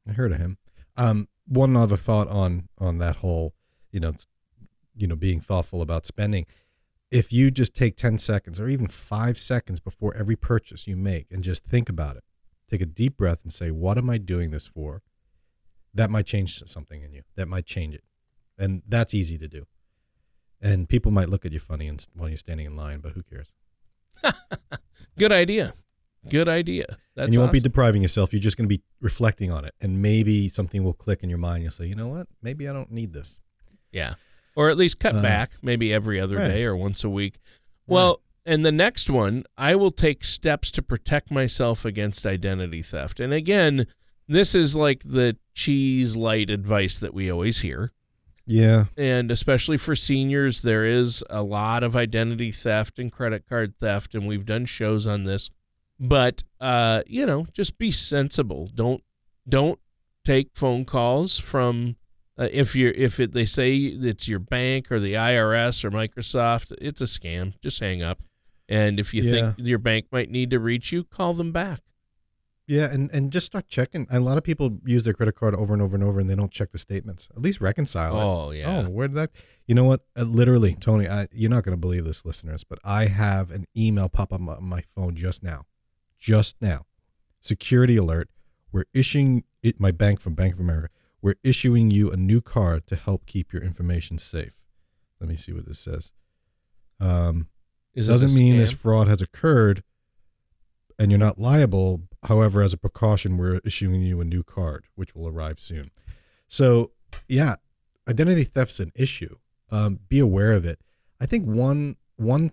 I 0.06 0.12
heard 0.12 0.34
of 0.34 0.40
him. 0.40 0.58
Um, 0.98 1.30
one 1.46 1.78
other 1.78 1.96
thought 1.96 2.28
on 2.28 2.68
on 2.78 2.98
that 2.98 3.18
whole, 3.18 3.54
you 3.90 4.02
know, 4.02 4.16
you 4.98 5.08
know, 5.08 5.16
being 5.16 5.40
thoughtful 5.40 5.82
about 5.82 6.06
spending. 6.06 6.46
If 7.10 7.32
you 7.32 7.52
just 7.52 7.74
take 7.74 7.96
ten 7.96 8.18
seconds 8.18 8.60
or 8.60 8.68
even 8.68 8.88
five 8.90 9.40
seconds 9.40 9.80
before 9.80 10.14
every 10.14 10.36
purchase 10.36 10.88
you 10.88 10.98
make 10.98 11.28
and 11.32 11.42
just 11.42 11.64
think 11.64 11.88
about 11.88 12.18
it, 12.18 12.26
take 12.70 12.82
a 12.82 12.86
deep 12.86 13.16
breath 13.16 13.44
and 13.44 13.54
say, 13.54 13.72
"What 13.72 13.98
am 13.98 14.10
I 14.10 14.18
doing 14.18 14.52
this 14.52 14.68
for?" 14.68 15.04
That 15.98 16.10
might 16.10 16.26
change 16.26 16.64
something 16.68 17.02
in 17.02 17.12
you. 17.12 17.24
That 17.36 17.48
might 17.48 17.66
change 17.66 17.96
it, 17.96 18.04
and 18.58 18.82
that's 18.88 19.14
easy 19.14 19.38
to 19.38 19.48
do. 19.48 19.66
And 20.62 20.88
people 20.90 21.12
might 21.12 21.30
look 21.30 21.46
at 21.46 21.52
you 21.52 21.60
funny 21.60 21.88
and, 21.88 22.06
while 22.16 22.30
you're 22.30 22.38
standing 22.38 22.66
in 22.66 22.76
line, 22.76 23.00
but 23.00 23.14
who 23.14 23.22
cares? 23.24 23.52
Good 25.18 25.32
idea. 25.32 25.74
Good 26.30 26.50
idea. 26.50 26.86
That's 27.16 27.28
and 27.28 27.34
you 27.34 27.40
won't 27.40 27.54
be 27.54 27.60
depriving 27.60 28.02
yourself. 28.02 28.34
You're 28.34 28.42
just 28.42 28.58
going 28.58 28.68
to 28.68 28.76
be 28.76 28.84
reflecting 29.02 29.52
on 29.52 29.66
it, 29.66 29.74
and 29.82 30.02
maybe 30.02 30.50
something 30.50 30.84
will 30.84 30.94
click 30.94 31.24
in 31.24 31.30
your 31.30 31.38
mind. 31.38 31.64
You'll 31.64 31.72
say, 31.72 31.86
"You 31.86 31.96
know 31.96 32.08
what? 32.08 32.28
Maybe 32.42 32.68
I 32.68 32.74
don't 32.74 32.92
need 32.92 33.14
this." 33.14 33.40
Yeah. 33.92 34.16
Or 34.56 34.70
at 34.70 34.78
least 34.78 35.00
cut 35.00 35.16
Uh, 35.16 35.22
back 35.22 35.52
maybe 35.62 35.94
every 35.94 36.20
other 36.20 36.38
right. 36.38 36.48
day 36.48 36.64
or 36.64 36.76
once 36.76 37.04
a 37.04 37.10
week. 37.10 37.40
Well, 37.86 38.22
and 38.46 38.66
the 38.66 38.72
next 38.72 39.10
one, 39.10 39.44
I 39.58 39.76
will 39.76 39.92
take 39.92 40.24
steps 40.24 40.72
to 40.72 40.82
protect 40.82 41.32
myself 41.32 41.86
against 41.86 42.26
identity 42.26 42.82
theft. 42.82 43.20
And 43.20 43.34
again, 43.34 43.88
this 44.28 44.56
is 44.56 44.76
like 44.76 45.04
the 45.04 45.38
cheese 45.54 46.16
light 46.16 46.50
advice 46.50 46.98
that 47.00 47.14
we 47.14 47.32
always 47.32 47.60
hear. 47.60 47.92
Yeah. 48.50 48.86
and 48.98 49.30
especially 49.30 49.76
for 49.76 49.94
seniors, 49.94 50.62
there 50.62 50.86
is 50.86 51.22
a 51.30 51.44
lot 51.44 51.84
of 51.84 51.98
identity 51.98 52.52
theft 52.52 52.98
and 52.98 53.12
credit 53.12 53.44
card 53.48 53.78
theft, 53.78 54.16
and 54.16 54.26
we've 54.26 54.46
done 54.46 54.66
shows 54.66 55.06
on 55.06 55.24
this. 55.24 55.50
But 56.00 56.44
uh, 56.62 57.02
you 57.08 57.26
know, 57.26 57.48
just 57.52 57.78
be 57.78 57.92
sensible. 57.92 58.70
Don't 58.74 59.04
don't 59.50 59.80
take 60.24 60.52
phone 60.54 60.86
calls 60.86 61.38
from 61.40 61.98
uh, 62.38 62.48
if 62.52 62.76
you're 62.76 62.92
if 62.92 63.20
it, 63.20 63.32
they 63.32 63.46
say 63.46 63.76
it's 63.76 64.28
your 64.28 64.40
bank 64.40 64.92
or 64.92 65.00
the 65.00 65.14
IRS 65.16 65.84
or 65.84 65.92
Microsoft. 65.92 66.74
It's 66.80 67.02
a 67.02 67.06
scam. 67.06 67.54
Just 67.62 67.80
hang 67.80 68.02
up. 68.02 68.22
And 68.70 69.00
if 69.00 69.14
you 69.14 69.24
think 69.24 69.56
your 69.58 69.80
bank 69.80 70.08
might 70.12 70.30
need 70.30 70.50
to 70.52 70.60
reach 70.60 70.92
you, 70.92 71.04
call 71.04 71.34
them 71.34 71.52
back. 71.52 71.82
Yeah, 72.68 72.92
and, 72.92 73.10
and 73.12 73.32
just 73.32 73.46
start 73.46 73.68
checking. 73.70 74.08
A 74.12 74.20
lot 74.20 74.38
of 74.38 74.44
people 74.44 74.80
use 74.86 75.04
their 75.04 75.14
credit 75.14 75.36
card 75.36 75.56
over 75.56 75.74
and 75.74 75.82
over 75.82 75.96
and 75.96 76.04
over, 76.04 76.20
and 76.20 76.30
they 76.30 76.36
don't 76.36 76.52
check 76.52 76.74
the 76.74 76.78
statements. 76.78 77.30
At 77.34 77.42
least 77.42 77.62
reconcile 77.62 78.16
it. 78.18 78.22
Oh 78.22 78.52
yeah. 78.52 78.84
Oh, 78.86 78.90
where 78.90 79.08
did 79.08 79.16
that? 79.16 79.32
You 79.66 79.76
know 79.76 79.86
what? 79.86 80.02
Uh, 80.18 80.24
literally, 80.24 80.76
Tony, 80.76 81.08
I, 81.08 81.30
you're 81.32 81.50
not 81.50 81.64
going 81.64 81.76
to 81.76 81.80
believe 81.80 82.04
this, 82.04 82.26
listeners, 82.26 82.66
but 82.66 82.80
I 82.84 83.06
have 83.06 83.52
an 83.52 83.68
email 83.76 84.10
pop 84.10 84.34
up 84.34 84.42
on 84.42 84.64
my 84.64 84.82
phone 84.82 85.16
just 85.16 85.44
now. 85.44 85.66
Just 86.20 86.58
now. 86.62 86.86
Security 87.40 87.96
alert. 87.96 88.30
We're 88.74 88.86
issuing 88.94 89.46
it, 89.64 89.80
my 89.80 89.92
bank 89.92 90.20
from 90.20 90.34
Bank 90.34 90.56
of 90.56 90.60
America. 90.60 90.90
We're 91.22 91.36
issuing 91.44 91.90
you 91.90 92.12
a 92.12 92.18
new 92.18 92.42
card 92.42 92.86
to 92.88 92.98
help 92.98 93.26
keep 93.26 93.54
your 93.54 93.64
information 93.64 94.20
safe. 94.20 94.58
Let 95.22 95.30
me 95.30 95.38
see 95.38 95.54
what 95.54 95.66
this 95.66 95.80
says. 95.80 96.12
Um, 97.00 97.48
Is 97.94 98.10
it 98.10 98.12
doesn't 98.12 98.38
mean 98.38 98.58
this 98.58 98.74
fraud 98.74 99.08
has 99.08 99.22
occurred 99.22 99.84
and 101.00 101.12
you're 101.12 101.20
not 101.20 101.40
liable. 101.40 102.02
However, 102.24 102.62
as 102.62 102.74
a 102.74 102.78
precaution, 102.78 103.38
we're 103.38 103.60
issuing 103.64 104.02
you 104.02 104.20
a 104.22 104.26
new 104.26 104.44
card, 104.44 104.86
which 104.96 105.16
will 105.16 105.28
arrive 105.28 105.60
soon. 105.60 105.92
So, 106.48 106.92
yeah, 107.28 107.56
identity 108.08 108.44
theft's 108.44 108.80
an 108.80 108.92
issue. 108.96 109.36
Um, 109.70 110.00
be 110.10 110.20
aware 110.20 110.54
of 110.54 110.66
it. 110.66 110.80
I 111.20 111.26
think 111.26 111.46
one 111.46 111.96
one 112.16 112.52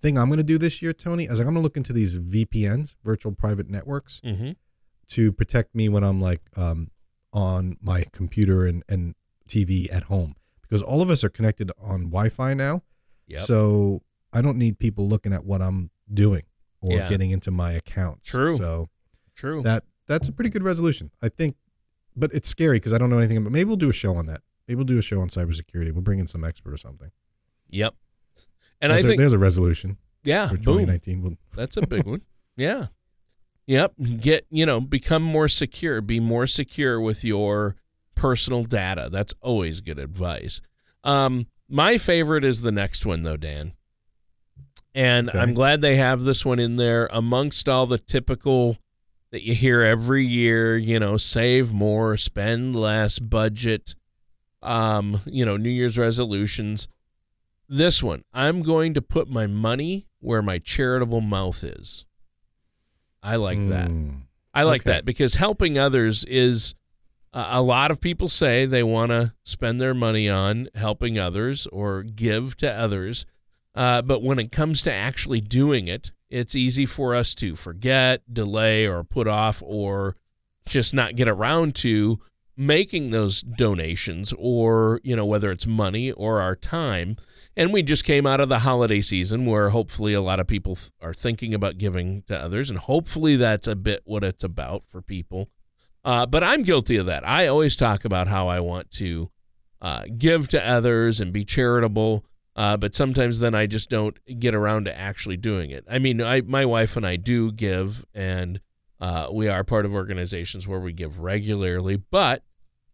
thing 0.00 0.16
I'm 0.18 0.28
going 0.28 0.38
to 0.38 0.42
do 0.44 0.58
this 0.58 0.80
year, 0.82 0.92
Tony, 0.92 1.24
is 1.24 1.40
I'm 1.40 1.46
going 1.46 1.54
to 1.56 1.60
look 1.60 1.76
into 1.76 1.92
these 1.92 2.16
VPNs, 2.18 2.94
virtual 3.04 3.32
private 3.32 3.68
networks, 3.68 4.20
Mhm. 4.24 4.56
to 5.08 5.32
protect 5.32 5.74
me 5.74 5.88
when 5.88 6.04
I'm 6.04 6.20
like 6.20 6.42
um, 6.56 6.90
on 7.32 7.76
my 7.82 8.04
computer 8.12 8.66
and, 8.66 8.82
and 8.88 9.14
TV 9.48 9.92
at 9.92 10.04
home 10.04 10.36
because 10.62 10.80
all 10.82 11.02
of 11.02 11.10
us 11.10 11.22
are 11.24 11.28
connected 11.28 11.70
on 11.78 12.04
Wi-Fi 12.04 12.54
now. 12.54 12.82
Yep. 13.28 13.40
So 13.42 14.02
I 14.32 14.40
don't 14.40 14.56
need 14.58 14.78
people 14.78 15.06
looking 15.08 15.32
at 15.32 15.44
what 15.44 15.60
I'm 15.60 15.90
doing 16.12 16.42
or 16.84 16.96
Yeah. 16.98 17.08
getting 17.08 17.30
into 17.30 17.50
my 17.50 17.72
accounts. 17.72 18.30
True. 18.30 18.56
So 18.56 18.88
True. 19.34 19.62
that 19.62 19.84
that's 20.06 20.28
a 20.28 20.32
pretty 20.32 20.50
good 20.50 20.62
resolution, 20.62 21.10
I 21.22 21.28
think. 21.28 21.56
But 22.16 22.32
it's 22.32 22.48
scary 22.48 22.76
because 22.76 22.92
I 22.92 22.98
don't 22.98 23.10
know 23.10 23.18
anything. 23.18 23.42
But 23.42 23.52
maybe 23.52 23.64
we'll 23.66 23.76
do 23.76 23.88
a 23.88 23.92
show 23.94 24.14
on 24.16 24.26
that. 24.26 24.42
Maybe 24.68 24.76
we'll 24.76 24.84
do 24.84 24.98
a 24.98 25.02
show 25.02 25.20
on 25.20 25.28
cybersecurity. 25.28 25.92
We'll 25.92 26.02
bring 26.02 26.18
in 26.20 26.26
some 26.26 26.44
expert 26.44 26.72
or 26.72 26.76
something. 26.76 27.10
yep. 27.68 27.94
And 28.80 28.92
there's 28.92 29.04
I 29.04 29.08
a, 29.08 29.10
think 29.10 29.18
there's 29.18 29.32
a 29.32 29.38
resolution 29.38 29.96
yeah, 30.24 30.46
for 30.48 30.54
boom. 30.56 30.86
2019. 30.86 31.22
We'll, 31.22 31.36
That's 31.54 31.76
a 31.76 31.82
big 31.86 32.04
one. 32.06 32.20
Yeah. 32.56 32.86
Yep. 33.66 33.94
Get, 34.20 34.46
you 34.50 34.66
know, 34.66 34.80
become 34.80 35.22
more 35.22 35.48
secure. 35.48 36.00
Be 36.02 36.20
more 36.20 36.46
secure 36.46 37.00
with 37.00 37.24
your 37.24 37.76
personal 38.14 38.62
data. 38.64 39.08
That's 39.10 39.32
always 39.40 39.80
good 39.80 39.98
advice. 39.98 40.60
Um, 41.02 41.46
my 41.68 41.96
favorite 41.98 42.44
is 42.44 42.60
the 42.60 42.72
next 42.72 43.06
one, 43.06 43.22
though, 43.22 43.36
Dan. 43.38 43.72
And 44.94 45.28
Okay. 45.28 45.38
I'm 45.38 45.54
glad 45.54 45.80
they 45.80 45.96
have 45.96 46.22
this 46.24 46.44
one 46.44 46.58
in 46.60 46.76
there 46.76 47.08
amongst 47.12 47.68
all 47.68 47.86
the 47.86 47.98
typical 47.98 48.78
that 49.32 49.42
you 49.42 49.54
hear 49.54 49.82
every 49.82 50.24
year, 50.24 50.76
you 50.76 51.00
know, 51.00 51.16
save 51.16 51.72
more, 51.72 52.16
spend 52.16 52.76
less, 52.76 53.18
budget, 53.18 53.94
um, 54.62 55.20
you 55.26 55.44
know, 55.44 55.56
New 55.56 55.70
Year's 55.70 55.98
resolutions. 55.98 56.86
This 57.68 58.02
one, 58.02 58.22
I'm 58.32 58.62
going 58.62 58.94
to 58.94 59.02
put 59.02 59.28
my 59.28 59.46
money 59.48 60.06
where 60.20 60.42
my 60.42 60.58
charitable 60.58 61.20
mouth 61.20 61.64
is. 61.64 62.04
I 63.22 63.36
like 63.36 63.58
that. 63.70 63.88
Mm. 63.88 64.22
I 64.52 64.62
like 64.62 64.82
Okay. 64.82 64.90
that 64.90 65.04
because 65.04 65.34
helping 65.34 65.76
others 65.78 66.24
is 66.26 66.74
uh, 67.32 67.48
a 67.50 67.62
lot 67.62 67.90
of 67.90 68.00
people 68.00 68.28
say 68.28 68.66
they 68.66 68.84
want 68.84 69.10
to 69.10 69.32
spend 69.42 69.80
their 69.80 69.94
money 69.94 70.28
on 70.28 70.68
helping 70.76 71.18
others 71.18 71.66
or 71.68 72.04
give 72.04 72.56
to 72.58 72.70
others. 72.70 73.26
Uh, 73.74 74.02
but 74.02 74.22
when 74.22 74.38
it 74.38 74.52
comes 74.52 74.82
to 74.82 74.92
actually 74.92 75.40
doing 75.40 75.88
it, 75.88 76.12
it's 76.30 76.54
easy 76.54 76.86
for 76.86 77.14
us 77.14 77.34
to 77.34 77.56
forget, 77.56 78.22
delay, 78.32 78.86
or 78.86 79.04
put 79.04 79.26
off, 79.26 79.62
or 79.64 80.16
just 80.66 80.94
not 80.94 81.16
get 81.16 81.28
around 81.28 81.74
to 81.74 82.20
making 82.56 83.10
those 83.10 83.42
donations, 83.42 84.32
or, 84.38 85.00
you 85.02 85.16
know, 85.16 85.26
whether 85.26 85.50
it's 85.50 85.66
money 85.66 86.12
or 86.12 86.40
our 86.40 86.54
time. 86.54 87.16
And 87.56 87.72
we 87.72 87.82
just 87.82 88.04
came 88.04 88.26
out 88.26 88.40
of 88.40 88.48
the 88.48 88.60
holiday 88.60 89.00
season 89.00 89.46
where 89.46 89.70
hopefully 89.70 90.12
a 90.12 90.20
lot 90.20 90.40
of 90.40 90.46
people 90.46 90.78
are 91.02 91.14
thinking 91.14 91.52
about 91.52 91.78
giving 91.78 92.22
to 92.22 92.36
others. 92.36 92.70
And 92.70 92.78
hopefully 92.78 93.36
that's 93.36 93.66
a 93.66 93.76
bit 93.76 94.02
what 94.04 94.24
it's 94.24 94.44
about 94.44 94.84
for 94.86 95.02
people. 95.02 95.50
Uh, 96.04 96.26
but 96.26 96.44
I'm 96.44 96.62
guilty 96.62 96.96
of 96.96 97.06
that. 97.06 97.26
I 97.26 97.46
always 97.46 97.76
talk 97.76 98.04
about 98.04 98.28
how 98.28 98.48
I 98.48 98.60
want 98.60 98.90
to 98.92 99.30
uh, 99.80 100.04
give 100.16 100.48
to 100.48 100.64
others 100.64 101.20
and 101.20 101.32
be 101.32 101.44
charitable. 101.44 102.24
Uh, 102.56 102.76
but 102.76 102.94
sometimes 102.94 103.40
then 103.40 103.54
I 103.54 103.66
just 103.66 103.90
don't 103.90 104.16
get 104.38 104.54
around 104.54 104.84
to 104.84 104.96
actually 104.96 105.36
doing 105.36 105.70
it. 105.70 105.84
I 105.90 105.98
mean, 105.98 106.22
I, 106.22 106.40
my 106.42 106.64
wife 106.64 106.96
and 106.96 107.06
I 107.06 107.16
do 107.16 107.50
give, 107.50 108.04
and 108.14 108.60
uh, 109.00 109.28
we 109.32 109.48
are 109.48 109.64
part 109.64 109.84
of 109.84 109.92
organizations 109.92 110.68
where 110.68 110.78
we 110.78 110.92
give 110.92 111.18
regularly. 111.18 111.96
But 111.96 112.44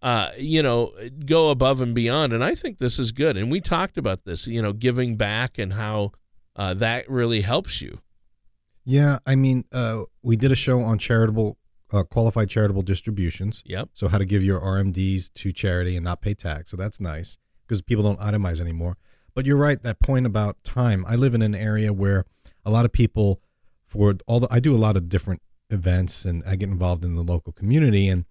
uh, 0.03 0.31
you 0.39 0.63
know, 0.63 0.93
go 1.27 1.51
above 1.51 1.81
and 1.81 1.95
beyond. 1.95 2.33
And 2.33 2.43
I 2.43 2.55
think 2.55 2.79
this 2.79 2.99
is 2.99 3.13
good. 3.13 3.37
And 3.37 3.51
we 3.51 3.61
talked 3.61 3.99
about 3.99 4.25
this, 4.25 4.47
you 4.47 4.63
know, 4.63 4.73
giving 4.73 5.17
back 5.17 5.59
and 5.59 5.75
how 5.75 6.13
uh, 6.57 6.75
that 6.75 7.09
really 7.09 7.43
helps 7.43 7.83
you. 7.83 8.01
Yeah, 8.85 9.19
I 9.27 9.37
mean, 9.37 9.65
uh, 9.73 10.05
we 10.23 10.37
did 10.37 10.51
a 10.51 10.55
show 10.55 10.81
on 10.81 10.99
charitable, 10.99 11.59
uh, 11.93 12.03
qualified 12.05 12.49
charitable 12.49 12.83
distributions. 12.83 13.63
Yep. 13.67 13.91
So 13.95 14.09
how 14.09 14.19
to 14.19 14.25
give 14.25 14.43
your 14.43 14.61
RMDs 14.61 15.33
to 15.35 15.53
charity 15.53 15.97
and 15.97 16.05
not 16.05 16.23
pay 16.23 16.35
tax. 16.35 16.71
So 16.71 16.77
that's 16.77 16.99
nice 16.99 17.37
because 17.67 17.83
people 17.83 18.03
don't 18.03 18.19
itemize 18.21 18.61
anymore. 18.61 18.97
But 19.35 19.47
you're 19.47 19.57
right. 19.57 19.83
That 19.83 20.01
point 20.01 20.27
about 20.27 20.63
time. 20.65 21.05
I 21.09 21.15
live 21.15 21.35
in 21.35 21.43
an 21.43 21.55
area 21.55 21.93
where 21.93 22.25
a 22.65 22.71
lot 22.71 22.85
of 22.85 22.93
people, 22.93 23.41
for 23.87 24.15
all 24.27 24.41
the, 24.41 24.49
I 24.51 24.61
do 24.61 24.75
a 24.75 24.79
lot 24.79 24.97
of 24.97 25.09
different 25.09 25.43
events 25.71 26.25
and 26.25 26.43
I 26.47 26.57
get 26.57 26.69
involved 26.69 27.05
in 27.05 27.15
the 27.15 27.23
local 27.23 27.53
community, 27.53 28.09
and 28.09 28.25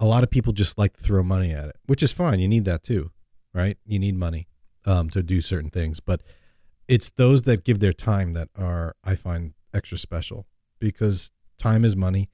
a 0.00 0.06
lot 0.06 0.22
of 0.24 0.30
people 0.30 0.52
just 0.52 0.78
like 0.78 0.96
to 0.96 1.02
throw 1.02 1.22
money 1.22 1.52
at 1.52 1.68
it, 1.68 1.76
which 1.86 2.02
is 2.02 2.12
fine. 2.12 2.40
You 2.40 2.48
need 2.48 2.64
that 2.64 2.82
too, 2.82 3.10
right? 3.54 3.76
You 3.86 3.98
need 3.98 4.16
money 4.16 4.48
um, 4.84 5.10
to 5.10 5.22
do 5.22 5.40
certain 5.40 5.70
things, 5.70 6.00
but 6.00 6.22
it's 6.88 7.10
those 7.10 7.42
that 7.42 7.64
give 7.64 7.78
their 7.78 7.92
time 7.92 8.32
that 8.32 8.48
are 8.58 8.96
I 9.04 9.14
find 9.14 9.54
extra 9.72 9.96
special 9.96 10.46
because 10.78 11.30
time 11.58 11.84
is 11.84 11.94
money, 11.96 12.30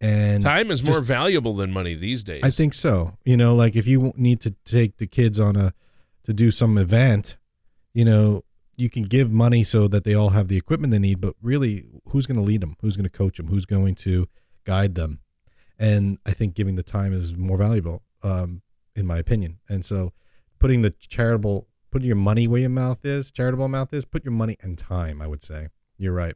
and 0.00 0.42
Time 0.42 0.70
is 0.70 0.82
more 0.82 1.02
valuable 1.02 1.54
than 1.54 1.70
money 1.70 1.94
these 1.94 2.22
days. 2.22 2.40
I 2.42 2.50
think 2.50 2.74
so. 2.74 3.16
You 3.24 3.36
know, 3.36 3.54
like 3.54 3.76
if 3.76 3.86
you 3.86 4.12
need 4.16 4.40
to 4.40 4.54
take 4.64 4.96
the 4.96 5.06
kids 5.06 5.38
on 5.40 5.56
a 5.56 5.74
to 6.24 6.32
do 6.32 6.50
some 6.50 6.76
event, 6.78 7.36
you 7.92 8.04
know, 8.04 8.44
you 8.76 8.88
can 8.88 9.02
give 9.02 9.30
money 9.30 9.62
so 9.64 9.88
that 9.88 10.04
they 10.04 10.14
all 10.14 10.30
have 10.30 10.48
the 10.48 10.56
equipment 10.56 10.90
they 10.90 10.98
need, 10.98 11.20
but 11.20 11.34
really 11.42 11.84
who's 12.08 12.26
going 12.26 12.36
to 12.36 12.42
lead 12.42 12.60
them? 12.62 12.76
Who's 12.80 12.96
going 12.96 13.04
to 13.04 13.10
coach 13.10 13.36
them? 13.36 13.48
Who's 13.48 13.66
going 13.66 13.94
to 13.96 14.28
guide 14.64 14.94
them? 14.94 15.20
And 15.78 16.18
I 16.24 16.32
think 16.32 16.54
giving 16.54 16.76
the 16.76 16.82
time 16.82 17.12
is 17.12 17.36
more 17.36 17.56
valuable 17.56 18.02
um 18.22 18.62
in 18.94 19.06
my 19.06 19.18
opinion. 19.18 19.58
And 19.68 19.84
so 19.84 20.12
putting 20.58 20.82
the 20.82 20.90
charitable 20.90 21.68
putting 21.90 22.06
your 22.06 22.16
money 22.16 22.46
where 22.46 22.60
your 22.60 22.70
mouth 22.70 23.04
is, 23.04 23.30
charitable 23.30 23.66
mouth 23.68 23.92
is, 23.92 24.04
put 24.04 24.24
your 24.24 24.32
money 24.32 24.56
and 24.60 24.78
time, 24.78 25.20
I 25.20 25.26
would 25.26 25.42
say. 25.42 25.68
You're 25.98 26.12
right. 26.12 26.34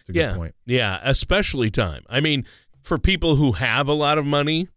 It's 0.00 0.08
a 0.08 0.12
good 0.12 0.18
Yeah. 0.20 0.34
point. 0.34 0.54
Yeah, 0.64 1.00
especially 1.02 1.70
time. 1.70 2.02
I 2.08 2.20
mean, 2.20 2.46
for 2.82 2.98
people 2.98 3.36
who 3.36 3.52
have 3.52 3.88
a 3.88 3.92
lot 3.92 4.16
of 4.18 4.24
money, 4.24 4.68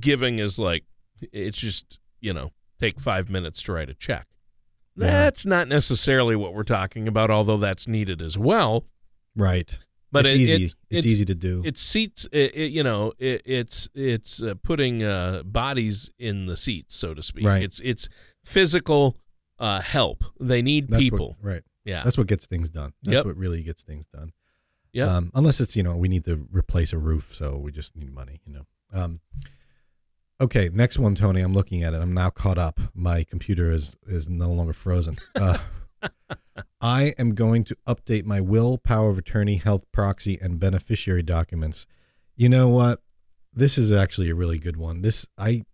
giving 0.00 0.38
is 0.38 0.58
like 0.58 0.84
it's 1.32 1.58
just, 1.58 1.98
you 2.20 2.32
know, 2.32 2.50
take 2.82 3.00
5 3.00 3.30
minutes 3.30 3.62
to 3.64 3.72
write 3.72 3.88
a 3.90 3.94
check. 3.94 4.26
Yeah. 4.96 5.06
That's 5.06 5.46
not 5.46 5.68
necessarily 5.68 6.36
what 6.36 6.52
we're 6.54 6.64
talking 6.64 7.08
about, 7.08 7.30
although 7.30 7.56
that's 7.56 7.86
needed 7.88 8.20
as 8.20 8.36
well. 8.36 8.84
Right. 9.36 9.78
But 10.10 10.26
it's 10.26 10.34
it- 10.34 10.40
easy. 10.40 10.64
it's, 10.64 10.74
It's, 10.90 11.04
it's 11.04 11.06
easy 11.06 11.24
to 11.26 11.34
do. 11.34 11.62
It's 11.64 11.80
seats. 11.80 12.26
It, 12.32 12.54
it, 12.54 12.72
you 12.72 12.82
know, 12.82 13.12
it, 13.18 13.40
it's 13.46 13.88
it's 13.94 14.42
uh, 14.42 14.54
putting 14.62 15.02
uh, 15.02 15.42
bodies 15.44 16.10
in 16.18 16.44
the 16.44 16.56
seats, 16.56 16.94
so 16.94 17.14
to 17.14 17.22
speak. 17.22 17.46
Right. 17.46 17.62
It's 17.62 17.80
it's 17.80 18.08
physical 18.44 19.16
uh, 19.58 19.80
help. 19.80 20.24
They 20.38 20.60
need 20.60 20.88
That's 20.88 21.02
people. 21.02 21.36
What, 21.40 21.50
right. 21.52 21.62
yeah. 21.86 22.02
That's 22.04 22.18
what 22.18 22.26
gets 22.26 22.44
things 22.46 22.68
done. 22.68 22.92
That's 23.02 23.16
Yep. 23.16 23.24
what 23.24 23.36
really 23.38 23.62
gets 23.62 23.82
things 23.82 24.04
done. 24.12 24.32
Yep. 24.92 25.08
Um, 25.08 25.30
unless 25.34 25.58
it's 25.62 25.76
you 25.76 25.82
know 25.82 25.96
we 25.96 26.08
need 26.08 26.24
to 26.26 26.46
replace 26.52 26.92
a 26.92 26.98
roof, 26.98 27.34
so 27.34 27.56
we 27.56 27.72
just 27.72 27.96
need 27.96 28.12
money. 28.12 28.42
You 28.44 28.52
know. 28.52 28.66
Um, 28.92 29.20
okay, 30.42 30.68
next 30.72 30.98
one, 30.98 31.14
Tony. 31.14 31.40
I'm 31.40 31.54
looking 31.54 31.82
at 31.82 31.94
it. 31.94 32.02
I'm 32.02 32.12
now 32.12 32.28
caught 32.28 32.58
up. 32.58 32.80
My 32.94 33.24
computer 33.24 33.70
is 33.70 33.96
is 34.06 34.28
no 34.28 34.50
longer 34.50 34.72
frozen. 34.72 35.16
Uh, 35.34 35.58
I 36.80 37.14
am 37.16 37.34
going 37.34 37.64
to 37.64 37.76
update 37.86 38.24
my 38.24 38.40
will, 38.40 38.76
power 38.76 39.08
of 39.08 39.18
attorney, 39.18 39.56
health 39.56 39.84
proxy, 39.92 40.38
and 40.40 40.58
beneficiary 40.58 41.22
documents. 41.22 41.86
You 42.36 42.48
know 42.48 42.68
what? 42.68 43.00
This 43.54 43.78
is 43.78 43.92
actually 43.92 44.30
a 44.30 44.34
really 44.34 44.58
good 44.58 44.76
one. 44.76 45.02
This 45.02 45.26
I 45.38 45.64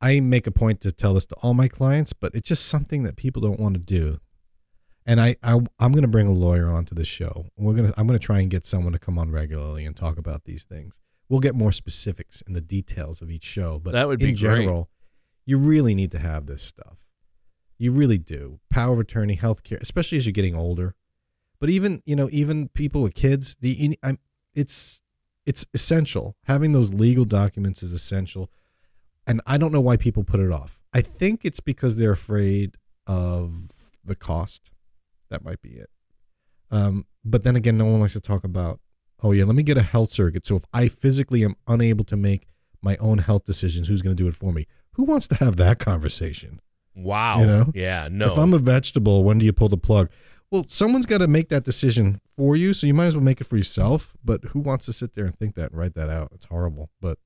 I 0.00 0.20
make 0.20 0.46
a 0.46 0.52
point 0.52 0.80
to 0.82 0.92
tell 0.92 1.14
this 1.14 1.26
to 1.26 1.34
all 1.36 1.54
my 1.54 1.66
clients, 1.66 2.12
but 2.12 2.34
it's 2.34 2.48
just 2.48 2.66
something 2.66 3.02
that 3.04 3.16
people 3.16 3.42
don't 3.42 3.58
want 3.58 3.74
to 3.74 3.80
do. 3.80 4.20
And 5.06 5.20
I, 5.20 5.36
I 5.42 5.52
I'm 5.78 5.92
going 5.92 6.02
to 6.02 6.08
bring 6.08 6.26
a 6.26 6.32
lawyer 6.32 6.68
onto 6.68 6.94
the 6.94 7.04
show. 7.04 7.46
We're 7.56 7.74
gonna 7.74 7.94
I'm 7.96 8.06
going 8.06 8.18
to 8.18 8.24
try 8.24 8.40
and 8.40 8.50
get 8.50 8.66
someone 8.66 8.92
to 8.92 8.98
come 8.98 9.18
on 9.18 9.30
regularly 9.30 9.86
and 9.86 9.96
talk 9.96 10.18
about 10.18 10.44
these 10.44 10.64
things. 10.64 11.00
We'll 11.28 11.40
get 11.40 11.54
more 11.54 11.72
specifics 11.72 12.42
in 12.42 12.54
the 12.54 12.60
details 12.60 13.20
of 13.20 13.30
each 13.30 13.44
show, 13.44 13.78
but 13.78 13.92
That 13.92 14.08
would 14.08 14.18
be 14.18 14.30
in 14.30 14.34
general, 14.34 14.88
you 15.44 15.58
really 15.58 15.94
need 15.94 16.10
to 16.12 16.18
have 16.18 16.46
this 16.46 16.62
stuff. 16.62 17.06
You 17.76 17.92
really 17.92 18.18
do. 18.18 18.60
Power 18.70 18.94
of 18.94 19.00
attorney, 19.00 19.36
healthcare, 19.36 19.80
especially 19.80 20.18
as 20.18 20.26
you're 20.26 20.32
getting 20.32 20.54
older. 20.54 20.94
But 21.60 21.70
even 21.70 22.02
you 22.04 22.16
know, 22.16 22.28
even 22.32 22.68
people 22.68 23.02
with 23.02 23.14
kids, 23.14 23.56
the 23.60 23.96
I'm, 24.02 24.18
it's 24.54 25.00
it's 25.46 25.66
essential. 25.74 26.36
Having 26.44 26.72
those 26.72 26.92
legal 26.92 27.24
documents 27.24 27.82
is 27.82 27.92
essential, 27.92 28.50
and 29.26 29.40
I 29.46 29.58
don't 29.58 29.72
know 29.72 29.80
why 29.80 29.96
people 29.96 30.24
put 30.24 30.40
it 30.40 30.52
off. 30.52 30.82
I 30.92 31.02
think 31.02 31.44
it's 31.44 31.60
because 31.60 31.96
they're 31.96 32.12
afraid 32.12 32.76
of 33.06 33.92
the 34.04 34.14
cost. 34.14 34.70
That 35.30 35.44
might 35.44 35.62
be 35.62 35.70
it. 35.70 35.90
Um, 36.70 37.06
but 37.24 37.44
then 37.44 37.56
again, 37.56 37.78
no 37.78 37.84
one 37.86 38.00
likes 38.00 38.12
to 38.14 38.20
talk 38.20 38.44
about. 38.44 38.80
Oh 39.22 39.32
yeah, 39.32 39.44
let 39.44 39.54
me 39.54 39.62
get 39.62 39.76
a 39.76 39.82
health 39.82 40.12
surrogate. 40.12 40.46
So 40.46 40.56
if 40.56 40.64
I 40.72 40.88
physically 40.88 41.44
am 41.44 41.56
unable 41.66 42.04
to 42.06 42.16
make 42.16 42.46
my 42.80 42.96
own 42.98 43.18
health 43.18 43.44
decisions, 43.44 43.88
who's 43.88 44.02
going 44.02 44.16
to 44.16 44.22
do 44.22 44.28
it 44.28 44.34
for 44.34 44.52
me? 44.52 44.66
Who 44.92 45.04
wants 45.04 45.26
to 45.28 45.34
have 45.36 45.56
that 45.56 45.78
conversation? 45.78 46.60
Wow. 46.94 47.40
You 47.40 47.46
know? 47.46 47.72
Yeah. 47.74 48.08
No. 48.10 48.32
If 48.32 48.38
I'm 48.38 48.52
a 48.54 48.58
vegetable, 48.58 49.24
when 49.24 49.38
do 49.38 49.44
you 49.44 49.52
pull 49.52 49.68
the 49.68 49.76
plug? 49.76 50.10
Well, 50.50 50.64
someone's 50.68 51.06
got 51.06 51.18
to 51.18 51.28
make 51.28 51.50
that 51.50 51.64
decision 51.64 52.20
for 52.36 52.56
you, 52.56 52.72
so 52.72 52.86
you 52.86 52.94
might 52.94 53.06
as 53.06 53.16
well 53.16 53.24
make 53.24 53.40
it 53.40 53.44
for 53.44 53.56
yourself. 53.56 54.16
But 54.24 54.44
who 54.46 54.60
wants 54.60 54.86
to 54.86 54.92
sit 54.92 55.14
there 55.14 55.26
and 55.26 55.38
think 55.38 55.54
that 55.56 55.70
and 55.70 55.78
write 55.78 55.94
that 55.94 56.08
out? 56.08 56.30
It's 56.34 56.46
horrible. 56.46 56.90
But 57.00 57.18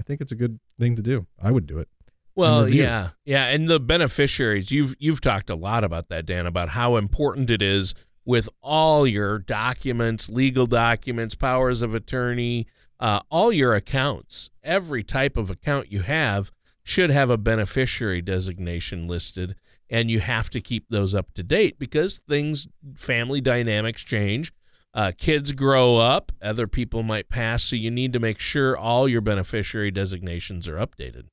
I 0.00 0.02
think 0.02 0.20
it's 0.20 0.32
a 0.32 0.36
good 0.36 0.58
thing 0.78 0.96
to 0.96 1.02
do. 1.02 1.26
I 1.42 1.50
would 1.50 1.66
do 1.66 1.78
it. 1.78 1.88
Well, 2.34 2.70
yeah, 2.70 3.10
yeah, 3.24 3.46
and 3.46 3.66
the 3.66 3.80
beneficiaries. 3.80 4.70
You've 4.70 4.94
you've 4.98 5.22
talked 5.22 5.48
a 5.48 5.54
lot 5.54 5.84
about 5.84 6.10
that, 6.10 6.26
Dan, 6.26 6.44
about 6.46 6.68
how 6.70 6.96
important 6.96 7.50
it 7.50 7.62
is 7.62 7.94
with 8.26 8.48
all 8.60 9.06
your 9.06 9.38
documents, 9.38 10.28
legal 10.28 10.66
documents, 10.66 11.36
powers 11.36 11.80
of 11.80 11.94
attorney, 11.94 12.66
uh, 12.98 13.20
all 13.30 13.52
your 13.52 13.74
accounts. 13.74 14.50
Every 14.64 15.04
type 15.04 15.36
of 15.36 15.48
account 15.48 15.92
you 15.92 16.02
have 16.02 16.50
should 16.82 17.10
have 17.10 17.30
a 17.30 17.38
beneficiary 17.38 18.20
designation 18.20 19.06
listed, 19.06 19.54
and 19.88 20.10
you 20.10 20.18
have 20.20 20.50
to 20.50 20.60
keep 20.60 20.88
those 20.90 21.14
up 21.14 21.32
to 21.34 21.42
date 21.42 21.78
because 21.78 22.18
things, 22.18 22.68
family 22.96 23.40
dynamics 23.40 24.02
change. 24.02 24.52
Uh, 24.92 25.12
kids 25.16 25.52
grow 25.52 25.98
up, 25.98 26.32
other 26.42 26.66
people 26.66 27.02
might 27.02 27.28
pass, 27.28 27.62
so 27.64 27.76
you 27.76 27.90
need 27.90 28.12
to 28.12 28.18
make 28.18 28.40
sure 28.40 28.76
all 28.76 29.08
your 29.08 29.20
beneficiary 29.20 29.90
designations 29.90 30.66
are 30.66 30.76
updated. 30.76 31.24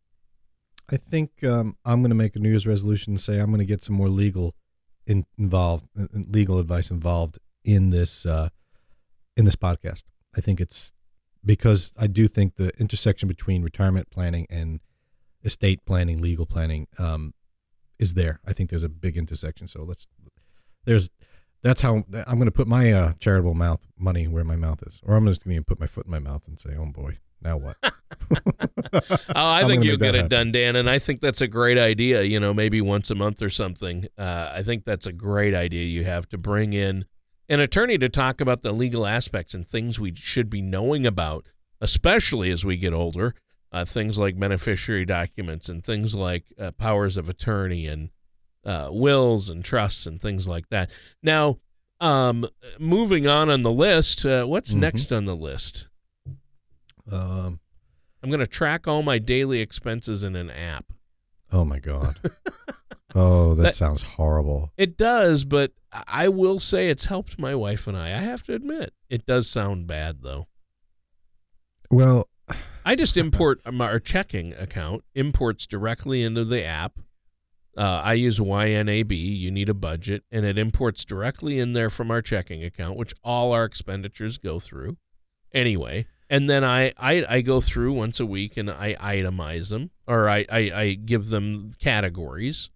I 0.91 0.97
think 0.97 1.43
um, 1.45 1.77
I'm 1.85 2.01
going 2.01 2.09
to 2.09 2.15
make 2.15 2.35
a 2.35 2.39
New 2.39 2.49
Year's 2.49 2.67
resolution 2.67 3.13
and 3.13 3.21
say 3.21 3.39
I'm 3.39 3.47
going 3.47 3.59
to 3.59 3.65
get 3.65 3.83
some 3.83 3.95
more 3.95 4.09
legal 4.09 4.53
in, 5.05 5.25
involved, 5.37 5.87
uh, 5.99 6.07
legal 6.13 6.59
advice 6.59 6.91
involved 6.91 7.39
in 7.63 7.89
this 7.89 8.25
uh, 8.25 8.49
in 9.35 9.45
this 9.45 9.55
podcast. 9.55 10.03
I 10.35 10.41
think 10.41 10.59
it's 10.59 10.93
because 11.45 11.93
I 11.97 12.07
do 12.07 12.27
think 12.27 12.55
the 12.55 12.69
intersection 12.79 13.27
between 13.27 13.63
retirement 13.63 14.09
planning 14.09 14.47
and 14.49 14.79
estate 15.43 15.85
planning, 15.85 16.21
legal 16.21 16.45
planning, 16.45 16.87
um, 16.97 17.33
is 17.99 18.13
there. 18.13 18.39
I 18.45 18.53
think 18.53 18.69
there's 18.69 18.83
a 18.83 18.89
big 18.89 19.17
intersection. 19.17 19.67
So 19.67 19.83
let's 19.83 20.07
there's 20.85 21.09
that's 21.61 21.81
how 21.81 22.03
I'm 22.13 22.35
going 22.37 22.45
to 22.45 22.51
put 22.51 22.67
my 22.67 22.91
uh, 22.91 23.13
charitable 23.19 23.53
mouth 23.53 23.87
money 23.97 24.27
where 24.27 24.43
my 24.43 24.57
mouth 24.57 24.83
is, 24.85 24.99
or 25.03 25.15
I'm 25.15 25.25
just 25.25 25.43
going 25.45 25.55
to 25.55 25.63
put 25.63 25.79
my 25.79 25.87
foot 25.87 26.05
in 26.05 26.11
my 26.11 26.19
mouth 26.19 26.43
and 26.47 26.59
say, 26.59 26.75
"Oh 26.77 26.85
boy, 26.85 27.19
now 27.41 27.57
what?" 27.57 27.77
oh, 28.93 29.01
I 29.35 29.65
think 29.65 29.83
you'll 29.83 29.97
get 29.97 30.15
it 30.15 30.23
happen. 30.23 30.29
done, 30.29 30.51
Dan, 30.51 30.75
and 30.75 30.89
I 30.89 30.99
think 30.99 31.21
that's 31.21 31.41
a 31.41 31.47
great 31.47 31.77
idea. 31.77 32.23
You 32.23 32.39
know, 32.39 32.53
maybe 32.53 32.81
once 32.81 33.09
a 33.11 33.15
month 33.15 33.41
or 33.41 33.49
something. 33.49 34.07
Uh, 34.17 34.49
I 34.53 34.63
think 34.63 34.85
that's 34.85 35.05
a 35.07 35.11
great 35.13 35.53
idea 35.53 35.83
you 35.85 36.03
have 36.03 36.27
to 36.29 36.37
bring 36.37 36.73
in 36.73 37.05
an 37.49 37.59
attorney 37.59 37.97
to 37.97 38.09
talk 38.09 38.39
about 38.41 38.61
the 38.61 38.71
legal 38.71 39.05
aspects 39.05 39.53
and 39.53 39.67
things 39.67 39.99
we 39.99 40.13
should 40.15 40.49
be 40.49 40.61
knowing 40.61 41.05
about, 41.05 41.47
especially 41.81 42.49
as 42.51 42.63
we 42.65 42.77
get 42.77 42.93
older. 42.93 43.35
Uh, 43.71 43.83
things 43.83 44.19
like 44.19 44.39
beneficiary 44.39 45.03
documents 45.03 45.67
and 45.67 45.83
things 45.83 46.13
like 46.13 46.45
uh, 46.59 46.69
powers 46.73 47.17
of 47.17 47.27
attorney 47.27 47.87
and 47.87 48.09
uh, 48.63 48.87
wills 48.91 49.49
and 49.49 49.65
trusts 49.65 50.05
and 50.05 50.21
things 50.21 50.47
like 50.47 50.69
that. 50.69 50.91
Now, 51.23 51.57
um, 51.99 52.45
moving 52.77 53.25
on 53.25 53.49
on 53.49 53.63
the 53.63 53.71
list, 53.71 54.27
uh, 54.27 54.45
what's 54.45 54.75
Mhm. 54.75 54.79
next 54.79 55.11
on 55.11 55.25
the 55.25 55.35
list? 55.35 55.87
um, 57.11 57.59
I'm 58.23 58.29
going 58.29 58.39
to 58.39 58.47
track 58.47 58.87
all 58.87 59.03
my 59.03 59.19
daily 59.19 59.59
expenses 59.59 60.23
in 60.23 60.35
an 60.35 60.49
app. 60.49 60.85
oh 61.51 61.65
my 61.65 61.79
god. 61.79 62.17
Oh, 63.15 63.53
that, 63.53 63.61
That- 63.61 63.75
sounds 63.75 64.01
horrible. 64.01 64.71
It 64.75 64.97
does, 64.97 65.43
but 65.43 65.71
I 66.07 66.29
will 66.29 66.57
say 66.57 66.89
it's 66.89 67.05
helped 67.05 67.37
my 67.37 67.53
wife 67.53 67.85
and 67.85 67.95
I. 67.95 68.07
I 68.07 68.21
have 68.21 68.41
to 68.45 68.55
admit, 68.55 68.91
it 69.07 69.27
does 69.27 69.47
sound 69.47 69.85
bad 69.85 70.23
though. 70.23 70.47
Well, 71.91 72.27
I 72.85 72.95
just 72.95 73.15
import 73.15 73.61
our 73.65 73.99
checking 73.99 74.55
account 74.55 75.03
imports 75.13 75.67
directly 75.67 76.23
into 76.23 76.43
the 76.43 76.63
app. 76.63 76.97
Uh, 77.77 78.01
I 78.03 78.13
use 78.13 78.39
YNAB. 78.39 79.11
You 79.15 79.51
need 79.51 79.69
a 79.69 79.73
budget, 79.75 80.23
and 80.31 80.43
it 80.43 80.57
imports 80.57 81.05
directly 81.05 81.59
in 81.59 81.73
there 81.73 81.91
from 81.91 82.09
our 82.09 82.21
checking 82.23 82.63
account, 82.63 82.97
which 82.97 83.13
all 83.23 83.51
our 83.51 83.63
expenditures 83.65 84.37
go 84.39 84.59
through. 84.59 84.97
Anyway, 85.53 86.07
and 86.33 86.49
then 86.49 86.63
I, 86.63 86.91
I, 86.97 87.25
I 87.29 87.41
go 87.41 87.61
through 87.61 87.93
once 87.93 88.19
a 88.19 88.25
week 88.25 88.57
and 88.57 88.69
I 88.71 88.95
itemize 88.95 89.69
them, 89.69 89.91
or 90.07 90.27
I, 90.27 90.45
I, 90.51 90.59
I 90.73 90.93
give 90.95 91.29
them 91.29 91.71
categories, 91.79 92.71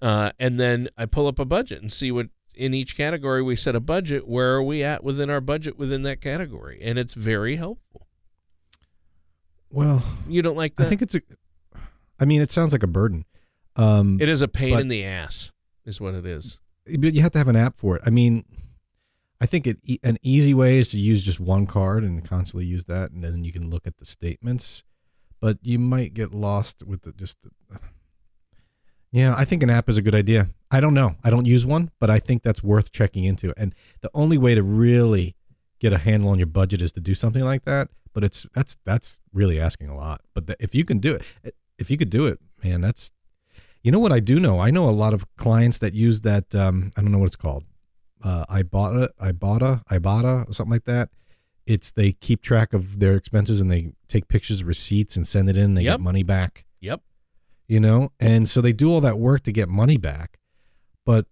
uh, 0.00 0.30
and 0.38 0.60
then 0.60 0.88
I 0.96 1.06
pull 1.06 1.26
up 1.26 1.38
a 1.40 1.44
budget 1.44 1.82
and 1.82 1.92
see 1.92 2.12
what 2.12 2.28
in 2.54 2.72
each 2.72 2.96
category 2.96 3.42
we 3.42 3.56
set 3.56 3.74
a 3.74 3.80
budget. 3.80 4.28
Where 4.28 4.54
are 4.54 4.62
we 4.62 4.84
at 4.84 5.02
within 5.02 5.28
our 5.28 5.40
budget 5.40 5.76
within 5.76 6.02
that 6.04 6.20
category? 6.20 6.78
And 6.82 6.96
it's 6.98 7.14
very 7.14 7.56
helpful. 7.56 8.06
well, 9.70 10.04
You 10.28 10.42
don't 10.42 10.56
like 10.56 10.76
that? 10.76 10.86
I 10.86 10.88
think 10.88 11.02
it's 11.02 11.14
a. 11.16 11.22
I 12.20 12.26
mean, 12.26 12.40
it 12.42 12.52
sounds 12.52 12.72
like 12.72 12.84
a 12.84 12.88
burden. 12.88 13.24
Um, 13.76 14.18
It 14.20 14.28
is 14.28 14.40
a 14.40 14.46
pain 14.48 14.74
But- 14.74 14.82
in 14.82 14.88
the 14.88 15.04
ass, 15.04 15.50
is 15.84 16.00
what 16.00 16.14
it 16.14 16.24
is. 16.26 16.60
but 16.98 17.12
you 17.14 17.22
have 17.22 17.32
to 17.32 17.38
have 17.38 17.48
an 17.48 17.56
app 17.56 17.76
for 17.76 17.96
it. 17.96 18.02
I 18.06 18.10
mean, 18.10 18.44
I 19.44 19.46
think 19.46 19.66
it, 19.66 19.78
an 20.02 20.16
easy 20.22 20.54
way 20.54 20.78
is 20.78 20.88
to 20.88 20.98
use 20.98 21.22
just 21.22 21.38
one 21.38 21.66
card 21.66 22.02
and 22.02 22.26
constantly 22.26 22.64
use 22.64 22.86
that, 22.86 23.10
and 23.10 23.22
then 23.22 23.44
you 23.44 23.52
can 23.52 23.68
look 23.68 23.86
at 23.86 23.98
the 23.98 24.06
statements. 24.06 24.82
But 25.38 25.58
you 25.60 25.78
might 25.78 26.14
get 26.14 26.32
lost 26.32 26.82
with 26.82 27.02
the 27.02 27.12
just. 27.12 27.36
The, 27.42 27.50
yeah, 29.12 29.34
I 29.36 29.44
think 29.44 29.62
an 29.62 29.68
app 29.68 29.90
is 29.90 29.98
a 29.98 30.02
good 30.02 30.14
idea. 30.14 30.48
I 30.70 30.80
don't 30.80 30.94
know. 30.94 31.16
I 31.22 31.28
don't 31.28 31.44
use 31.44 31.66
one, 31.66 31.90
but 32.00 32.08
I 32.08 32.20
think 32.20 32.42
that's 32.42 32.62
worth 32.62 32.90
checking 32.90 33.24
into. 33.24 33.52
And 33.58 33.74
the 34.00 34.08
only 34.14 34.38
way 34.38 34.54
to 34.54 34.62
really 34.62 35.36
get 35.78 35.92
a 35.92 35.98
handle 35.98 36.30
on 36.30 36.38
your 36.38 36.46
budget 36.46 36.80
is 36.80 36.92
to 36.92 37.00
do 37.00 37.14
something 37.14 37.44
like 37.44 37.66
that. 37.66 37.88
But 38.14 38.24
it's 38.24 38.46
that's 38.54 38.78
that's 38.86 39.20
really 39.34 39.60
asking 39.60 39.90
a 39.90 39.94
lot. 39.94 40.22
But 40.32 40.46
the, 40.46 40.56
if 40.58 40.74
you 40.74 40.86
can 40.86 41.00
do 41.00 41.16
it, 41.16 41.54
if 41.78 41.90
you 41.90 41.98
could 41.98 42.08
do 42.08 42.24
it, 42.24 42.38
man, 42.62 42.80
that's 42.80 43.10
you 43.82 43.92
know 43.92 43.98
what 43.98 44.10
I 44.10 44.20
do 44.20 44.40
know? 44.40 44.58
I 44.58 44.70
know 44.70 44.88
a 44.88 45.00
lot 45.04 45.12
of 45.12 45.26
clients 45.36 45.76
that 45.80 45.92
use 45.92 46.22
that. 46.22 46.54
Um, 46.54 46.92
I 46.96 47.02
don't 47.02 47.12
know 47.12 47.18
what 47.18 47.26
it's 47.26 47.36
called. 47.36 47.64
Uh, 48.24 48.44
Ibotta, 48.46 49.08
Ibotta, 49.20 49.84
Ibotta, 49.86 50.48
or 50.48 50.52
something 50.52 50.72
like 50.72 50.84
that. 50.86 51.10
It's 51.66 51.90
they 51.90 52.12
keep 52.12 52.40
track 52.42 52.72
of 52.72 52.98
their 52.98 53.14
expenses 53.14 53.60
and 53.60 53.70
they 53.70 53.92
take 54.08 54.28
pictures 54.28 54.62
of 54.62 54.66
receipts 54.66 55.14
and 55.16 55.26
send 55.26 55.48
it 55.50 55.56
in. 55.56 55.64
And 55.64 55.76
they 55.76 55.82
Yep. 55.82 55.94
get 55.94 56.00
money 56.00 56.22
back. 56.22 56.64
Yep. 56.80 57.02
You 57.68 57.80
know, 57.80 58.12
and 58.18 58.48
so 58.48 58.60
they 58.60 58.72
do 58.72 58.90
all 58.92 59.00
that 59.02 59.18
work 59.18 59.42
to 59.44 59.52
get 59.52 59.68
money 59.68 59.96
back, 59.98 60.38
but 61.06 61.26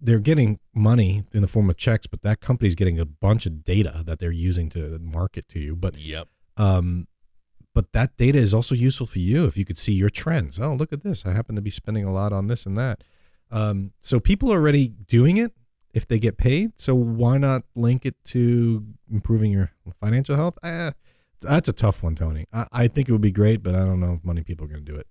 they're 0.00 0.18
getting 0.18 0.58
money 0.74 1.24
in 1.32 1.42
the 1.42 1.48
form 1.48 1.68
of 1.70 1.76
checks. 1.76 2.06
But 2.06 2.22
that 2.22 2.40
company's 2.40 2.74
getting 2.74 2.98
a 2.98 3.04
bunch 3.04 3.46
of 3.46 3.64
data 3.64 4.02
that 4.06 4.18
they're 4.18 4.30
using 4.32 4.68
to 4.70 4.98
market 5.00 5.48
to 5.48 5.60
you. 5.60 5.76
But 5.76 5.96
Yep. 5.98 6.28
um, 6.56 7.06
but 7.74 7.92
that 7.92 8.16
data 8.16 8.38
is 8.38 8.52
also 8.52 8.74
useful 8.74 9.06
for 9.06 9.18
you 9.20 9.46
if 9.46 9.56
you 9.56 9.64
could 9.64 9.78
see 9.78 9.94
your 9.94 10.10
trends. 10.10 10.58
Oh, 10.58 10.74
look 10.74 10.92
at 10.92 11.02
this. 11.02 11.24
I 11.24 11.32
happen 11.32 11.56
to 11.56 11.62
be 11.62 11.70
spending 11.70 12.04
a 12.04 12.12
lot 12.12 12.32
on 12.32 12.46
this 12.46 12.66
and 12.66 12.76
that. 12.76 13.02
Um, 13.50 13.92
so 14.00 14.20
people 14.20 14.52
are 14.52 14.58
already 14.58 14.88
doing 14.88 15.36
it 15.38 15.52
if 15.92 16.06
they 16.06 16.18
get 16.18 16.36
paid. 16.36 16.72
So 16.76 16.94
why 16.94 17.38
not 17.38 17.64
link 17.74 18.06
it 18.06 18.16
to 18.26 18.84
improving 19.10 19.52
your 19.52 19.72
financial 20.00 20.36
health? 20.36 20.58
Eh, 20.62 20.92
that's 21.40 21.68
a 21.68 21.72
tough 21.72 22.02
one, 22.02 22.14
Tony. 22.14 22.46
I, 22.52 22.66
I 22.72 22.88
think 22.88 23.08
it 23.08 23.12
would 23.12 23.20
be 23.20 23.32
great, 23.32 23.62
but 23.62 23.74
I 23.74 23.80
don't 23.80 24.00
know 24.00 24.14
if 24.14 24.24
many 24.24 24.42
people 24.42 24.64
are 24.66 24.68
going 24.68 24.84
to 24.84 24.92
do 24.92 24.98
it. 24.98 25.06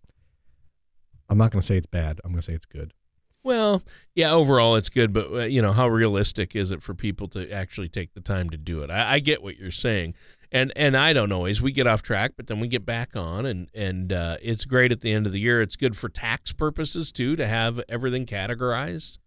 I'm 1.30 1.38
not 1.38 1.52
going 1.52 1.62
to 1.62 1.66
say 1.66 1.78
it's 1.78 1.88
bad. 1.88 2.20
I'm 2.24 2.32
going 2.32 2.42
to 2.42 2.46
say 2.46 2.54
it's 2.54 2.66
good. 2.66 2.94
Well, 3.44 3.82
yeah, 4.14 4.32
overall 4.32 4.76
it's 4.76 4.90
good, 4.90 5.14
but 5.14 5.32
uh, 5.32 5.40
you 5.40 5.62
know, 5.62 5.72
how 5.72 5.88
realistic 5.88 6.56
is 6.56 6.72
it 6.72 6.84
for 6.84 6.94
people 6.94 7.28
to 7.30 7.50
actually 7.52 7.90
take 7.90 8.14
the 8.14 8.22
time 8.22 8.52
to 8.52 8.58
do 8.58 8.82
it? 8.82 8.92
I, 8.92 9.14
I 9.14 9.20
get 9.20 9.42
what 9.42 9.58
you're 9.58 9.72
saying, 9.72 10.14
and 10.52 10.72
and 10.76 10.96
I 10.96 11.12
don't 11.14 11.32
always. 11.32 11.60
We 11.60 11.72
get 11.72 11.88
off 11.88 12.04
track, 12.04 12.34
but 12.38 12.46
then 12.46 12.60
we 12.60 12.68
get 12.68 12.86
back 12.86 13.16
on, 13.16 13.48
and 13.48 13.68
and 13.74 14.14
uh, 14.14 14.38
it's 14.44 14.66
great 14.66 14.92
at 14.92 15.02
the 15.02 15.12
end 15.12 15.26
of 15.26 15.32
the 15.32 15.40
year. 15.40 15.60
It's 15.60 15.76
good 15.76 15.98
for 15.98 16.08
tax 16.08 16.54
purposes 16.54 17.12
too 17.12 17.36
to 17.36 17.48
have 17.48 17.82
everything 17.90 18.28
categorized. 18.28 19.18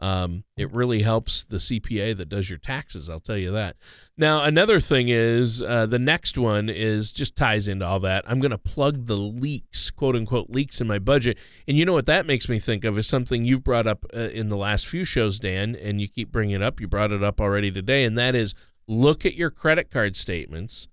Um, 0.00 0.44
it 0.56 0.72
really 0.72 1.02
helps 1.02 1.44
the 1.44 1.58
CPA 1.58 2.16
that 2.16 2.30
does 2.30 2.48
your 2.48 2.58
taxes. 2.58 3.10
I'll 3.10 3.20
tell 3.20 3.36
you 3.36 3.52
that. 3.52 3.76
Now, 4.16 4.42
another 4.44 4.80
thing 4.80 5.08
is 5.08 5.62
uh, 5.62 5.84
the 5.86 5.98
next 5.98 6.38
one 6.38 6.70
is 6.70 7.12
just 7.12 7.36
ties 7.36 7.68
into 7.68 7.84
all 7.84 8.00
that. 8.00 8.24
I'm 8.26 8.40
going 8.40 8.50
to 8.50 8.58
plug 8.58 9.06
the 9.06 9.16
leaks, 9.16 9.90
quote 9.90 10.16
unquote, 10.16 10.48
leaks 10.48 10.80
in 10.80 10.86
my 10.86 10.98
budget. 10.98 11.38
And 11.68 11.76
you 11.76 11.84
know 11.84 11.92
what 11.92 12.06
that 12.06 12.24
makes 12.24 12.48
me 12.48 12.58
think 12.58 12.84
of 12.84 12.96
is 12.96 13.06
something 13.06 13.44
you've 13.44 13.62
brought 13.62 13.86
up 13.86 14.06
uh, 14.16 14.20
in 14.20 14.48
the 14.48 14.56
last 14.56 14.86
few 14.86 15.04
shows, 15.04 15.38
Dan, 15.38 15.76
and 15.76 16.00
you 16.00 16.08
keep 16.08 16.32
bringing 16.32 16.56
it 16.56 16.62
up. 16.62 16.80
You 16.80 16.88
brought 16.88 17.12
it 17.12 17.22
up 17.22 17.38
already 17.38 17.70
today, 17.70 18.04
and 18.04 18.16
that 18.16 18.34
is 18.34 18.54
look 18.88 19.26
at 19.26 19.34
your 19.34 19.50
credit 19.50 19.90
card 19.90 20.16
statements 20.16 20.88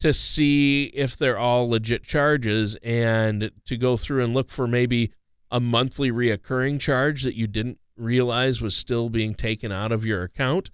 to 0.00 0.12
see 0.12 0.84
if 0.94 1.16
they're 1.16 1.38
all 1.38 1.68
legit 1.68 2.02
charges 2.02 2.76
and 2.82 3.50
to 3.64 3.76
go 3.76 3.96
through 3.96 4.24
and 4.24 4.34
look 4.34 4.50
for 4.50 4.66
maybe 4.66 5.12
a 5.50 5.60
monthly 5.60 6.10
reoccurring 6.10 6.80
charge 6.80 7.22
that 7.22 7.34
you 7.34 7.46
didn't 7.46 7.78
realize 7.98 8.60
was 8.60 8.76
still 8.76 9.08
being 9.08 9.34
taken 9.34 9.72
out 9.72 9.92
of 9.92 10.04
your 10.04 10.22
account 10.22 10.70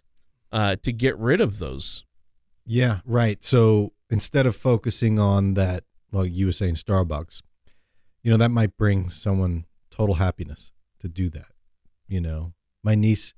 uh, 0.52 0.76
to 0.82 0.92
get 0.92 1.18
rid 1.18 1.40
of 1.40 1.58
those. 1.58 2.04
Yeah, 2.64 3.00
right. 3.04 3.44
So 3.44 3.92
instead 4.10 4.46
of 4.46 4.56
focusing 4.56 5.18
on 5.18 5.54
that, 5.54 5.84
well, 6.10 6.24
you 6.24 6.46
were 6.46 6.52
saying 6.52 6.74
Starbucks, 6.74 7.42
you 8.22 8.30
know, 8.30 8.36
that 8.36 8.50
might 8.50 8.76
bring 8.76 9.10
someone 9.10 9.66
total 9.90 10.16
happiness 10.16 10.72
to 11.00 11.08
do 11.08 11.28
that. 11.30 11.48
You 12.06 12.20
know, 12.20 12.54
my 12.82 12.94
niece 12.94 13.34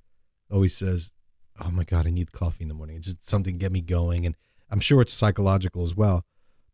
always 0.51 0.77
says, 0.77 1.13
Oh 1.59 1.71
my 1.71 1.85
God, 1.85 2.07
I 2.07 2.11
need 2.11 2.33
coffee 2.33 2.65
in 2.65 2.69
the 2.69 2.75
morning. 2.75 2.97
It's 2.97 3.07
just 3.07 3.29
something 3.29 3.55
to 3.55 3.59
get 3.59 3.73
me 3.73 3.81
going. 3.81 4.27
And 4.27 4.35
I'm 4.71 4.81
sure 4.81 5.01
it's 5.01 5.13
psychological 5.13 5.85
as 5.85 5.95
well. 5.97 6.25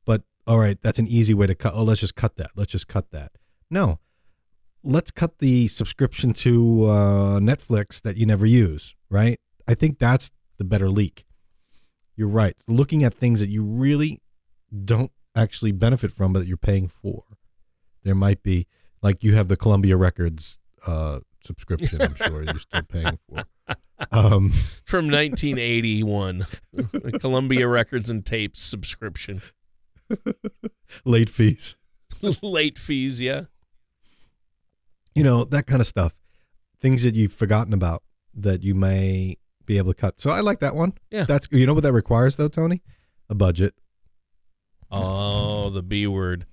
But 0.05 0.23
all 0.47 0.59
right, 0.59 0.77
that's 0.83 0.99
an 0.99 1.07
easy 1.07 1.35
way 1.35 1.47
to 1.47 1.55
cut. 1.55 1.75
Oh, 1.75 1.85
let's 1.85 2.01
just 2.01 2.17
cut 2.17 2.37
that. 2.37 2.51
Let's 2.57 2.73
just 2.73 2.89
cut 2.89 3.13
that. 3.13 3.33
No, 3.71 4.01
let's 4.83 5.11
cut 5.11 5.39
the 5.39 5.69
subscription 5.69 6.33
to 6.33 6.85
uh, 6.85 7.41
Netflix 7.41 8.01
that 8.03 8.17
you 8.17 8.27
never 8.27 8.47
use, 8.47 8.95
right? 9.09 9.39
I 9.67 9.75
think 9.75 9.99
that's 9.99 10.31
the 10.59 10.65
better 10.65 10.91
leak. 10.91 11.25
You're 12.17 12.29
right. 12.29 12.57
Looking 12.69 13.03
at 13.03 13.15
things 13.15 13.41
that 13.41 13.49
you 13.49 13.65
really 13.65 14.21
don't 14.85 15.11
actually 15.35 15.73
benefit 15.73 16.13
from, 16.13 16.33
but 16.33 16.41
that 16.41 16.49
you're 16.49 16.57
paying 16.57 16.89
for. 16.89 17.25
There 18.03 18.15
might 18.15 18.43
be, 18.43 18.67
like, 19.01 19.23
you 19.23 19.35
have 19.35 19.49
the 19.49 19.57
Columbia 19.57 19.97
Records 19.97 20.59
uh, 20.87 21.21
subscription, 21.45 22.03
I'm 22.03 22.15
sure 22.15 22.43
you're 22.43 22.59
still 22.59 22.83
paying 22.83 23.19
for. 23.29 23.45
Um, 24.11 24.51
From 24.85 25.07
1981, 25.07 26.47
Columbia 27.21 27.69
Records 27.69 28.11
and 28.11 28.27
Tapes 28.27 28.61
subscription. 28.61 29.43
late 31.05 31.29
fees. 31.29 31.77
Late 32.43 32.79
fees, 32.79 33.21
yeah. 33.21 33.43
You 35.15 35.23
know 35.23 35.45
that 35.45 35.67
kind 35.67 35.81
of 35.81 35.87
stuff 35.87 36.17
things 36.81 37.03
that 37.05 37.15
you've 37.15 37.33
forgotten 37.33 37.73
about 37.73 38.03
that 38.35 38.63
you 38.63 38.75
may 38.75 39.37
be 39.67 39.79
able 39.79 39.93
to 39.93 40.01
cut 40.01 40.21
so 40.21 40.31
i 40.31 40.41
like 40.41 40.61
that 40.61 40.75
one 40.75 40.93
Yeah. 41.11 41.25
that's 41.25 41.47
you 41.51 41.67
know 41.67 41.75
what 41.75 41.83
that 41.85 41.93
requires 41.93 42.37
though 42.37 42.49
tony 42.49 42.83
a 43.29 43.35
budget 43.35 43.75
Oh, 44.91 45.71
the 45.71 45.83
B 45.83 46.07
word. 46.07 46.45